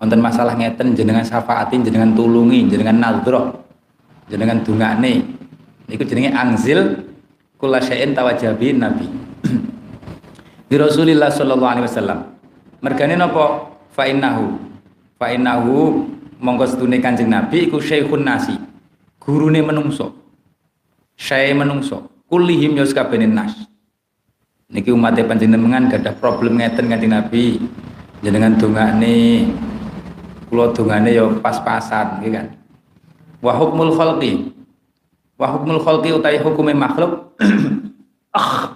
Wonten 0.03 0.19
masalah 0.19 0.59
ngeten 0.59 0.99
jenengan 0.99 1.23
syafaatin 1.23 1.87
jenengan 1.87 2.11
tulungi 2.11 2.67
jenengan 2.67 2.99
nadroh 2.99 3.55
jenengan 4.27 4.59
dungane 4.67 5.23
niku 5.87 6.03
jenenge 6.03 6.35
angzil 6.35 7.07
kula 7.55 7.79
syai'in 7.79 8.11
tawajabi 8.11 8.75
Nabi. 8.75 9.07
Di 10.71 10.75
Rasulillah 10.75 11.31
sallallahu 11.31 11.73
alaihi 11.79 11.87
wasallam 11.87 12.19
mergane 12.83 13.15
napa? 13.15 13.71
Fa 13.95 14.11
innahu. 14.11 14.59
Fa 15.23 15.31
innahu 15.31 16.11
monggo 16.43 16.67
setune 16.67 16.99
Kanjeng 16.99 17.31
Nabi 17.31 17.71
iku 17.71 17.79
syekhun 17.79 18.27
nasi 18.27 18.59
gurune 19.23 19.63
menungso 19.63 20.22
syai 21.23 21.55
menungso. 21.55 22.11
Kulihim 22.27 22.75
yos 22.75 22.91
kabene 22.91 23.31
nas. 23.31 23.55
Niki 24.67 24.91
umat 24.91 25.15
panjenengan 25.15 25.87
gak 25.87 26.03
ada 26.03 26.11
problem 26.19 26.59
ngeten 26.59 26.91
Kanjeng 26.91 27.15
Nabi. 27.15 27.63
Jenengan 28.25 28.59
dongane 28.59 29.47
kula 30.51 30.75
dongane 30.75 31.15
ya 31.15 31.29
pas-pasan 31.39 32.19
nggih 32.19 32.33
kan? 32.35 32.47
Wa 33.39 33.55
hukmul 33.55 33.95
khalqi. 33.95 34.51
Wa 35.39 35.47
hukmul 35.55 35.79
khalqi 35.85 36.11
utai 36.17 36.41
hukume 36.43 36.75
makhluk. 36.75 37.37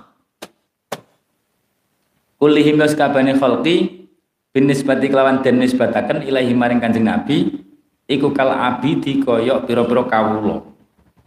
Kulihim 2.39 2.77
yos 2.77 2.93
kabene 2.93 3.41
khalqi 3.41 4.07
bin 4.53 4.69
nisbati 4.69 5.09
kelawan 5.09 5.41
den 5.41 5.57
nisbataken 5.57 6.29
ilahi 6.29 6.53
maring 6.53 6.85
Kanjeng 6.85 7.09
Nabi 7.09 7.65
iku 8.05 8.37
kal 8.37 8.53
abidi 8.53 9.25
koyok 9.25 9.65
pira-pira 9.65 10.05
kawula 10.05 10.76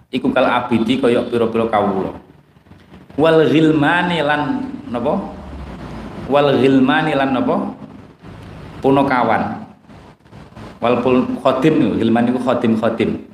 iku 0.10 0.30
kal 0.34 0.46
abidi 0.46 0.98
koyok 1.02 1.30
pira-pira 1.30 1.66
kawula. 1.70 2.12
Wal 3.18 3.50
ghilmani 3.50 4.22
lan 4.26 4.42
napa? 4.90 5.14
Wal 6.30 6.58
ghilmani 6.58 7.14
lan 7.18 7.36
napa? 7.36 7.56
Punakawan 8.80 9.60
wal 10.80 11.04
khodim 11.44 12.00
ghilman 12.00 12.32
iku 12.32 12.40
khodim 12.40 12.80
khodim 12.80 13.28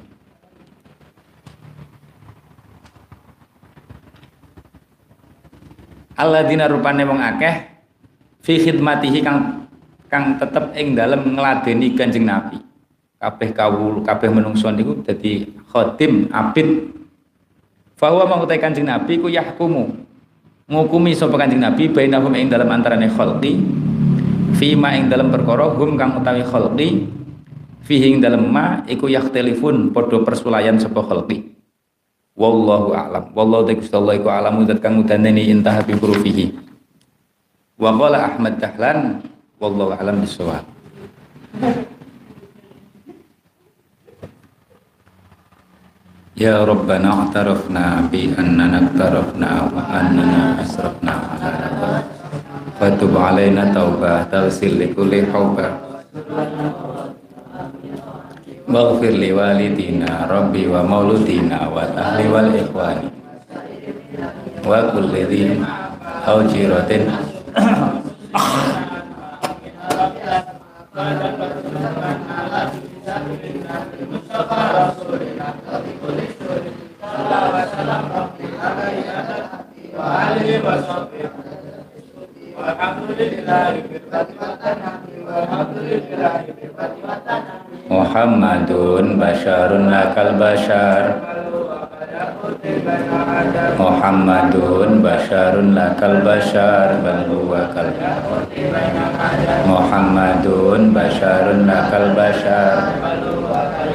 Alladzina 6.16 6.72
rupane 6.72 7.04
wong 7.04 7.20
akeh 7.20 7.76
fi 8.40 8.56
khidmatihi 8.56 9.20
kang 9.20 9.68
kang 10.08 10.40
tetep 10.40 10.72
ing 10.74 10.96
dalem 10.96 11.36
ngladeni 11.36 11.92
Kanjeng 11.92 12.24
Nabi. 12.24 12.65
Kabeh 13.26 13.58
kawul, 13.58 14.06
kabeh 14.06 14.30
menungso 14.30 14.70
niku 14.70 15.02
dadi 15.02 15.50
khotim 15.74 16.30
abid. 16.30 16.94
Fahuwa 17.98 18.30
mangkutai 18.30 18.62
Kanjeng 18.62 18.86
Nabi 18.86 19.18
ku 19.18 19.26
yahkumu. 19.26 19.98
Ngukumi 20.70 21.18
sapa 21.18 21.34
Kanjeng 21.34 21.58
Nabi 21.58 21.90
bainahum 21.90 22.30
ing 22.38 22.54
dalem 22.54 22.70
antarane 22.70 23.10
khalqi 23.10 23.66
fima 24.62 24.94
ing 24.94 25.10
dalem 25.10 25.34
perkara 25.34 25.74
hum 25.74 25.98
kang 25.98 26.22
utawi 26.22 26.46
khalqi 26.46 27.10
fihi 27.82 28.14
ing 28.14 28.22
dalem 28.22 28.46
ma 28.46 28.86
iku 28.86 29.10
yakhtalifun 29.10 29.90
padha 29.90 30.22
persulayan 30.22 30.78
sapa 30.78 31.02
khalqi. 31.02 31.50
Wallahu 32.38 32.94
a'lam. 32.94 33.34
Wallahu 33.34 33.74
ta'ala 33.74 34.22
iku 34.22 34.30
alamu 34.30 34.70
zat 34.70 34.86
kang 34.86 35.02
udaneni 35.02 35.50
intah 35.50 35.82
bi 35.82 35.98
hurufihi. 35.98 36.54
Wa 37.82 37.90
qala 37.90 38.38
Ahmad 38.38 38.62
Dahlan 38.62 39.26
wallahu 39.58 39.98
alam 39.98 40.22
bisawab 40.22 40.62
Ya 46.36 46.68
Rabbana 46.68 47.32
atarafna 47.32 48.12
bi 48.12 48.28
annana 48.36 48.84
aktarafna 48.84 49.72
wa 49.72 49.88
annana 49.88 50.60
asrafna 50.60 51.16
ala 51.32 51.48
rabbah 51.64 52.04
Fatub 52.76 53.16
alaina 53.16 53.72
taubah 53.72 54.28
tawsil 54.28 54.76
li 54.76 54.92
kulli 54.92 55.24
hawbah 55.32 55.80
Waghfir 58.68 59.16
li 59.16 59.32
walidina 59.32 60.28
rabbi 60.28 60.68
wa 60.68 60.84
mauludina 60.84 61.72
wa 61.72 61.88
ahli 61.96 62.28
wal 62.28 62.52
ikhwani. 62.52 63.08
Wa 64.68 64.92
kulli 64.92 65.24
dhin 65.32 65.64
aw 66.28 66.44
jiratin 66.52 67.16
Muhammadun 88.16 89.20
basyarun 89.20 89.92
lakal 89.92 90.40
basyar 90.40 91.20
Muhammadun 93.76 95.04
basyarun 95.04 95.76
lakal 95.76 96.24
basyar 96.24 96.96
bal 97.04 97.28
huwa 97.28 97.68
kal 97.76 97.92
Muhammadun 99.68 100.96
basyarun 100.96 101.68
lakal 101.68 102.16
basyar 102.16 103.04
bal 103.04 103.20
huwa 103.20 103.68
kal 103.76 103.92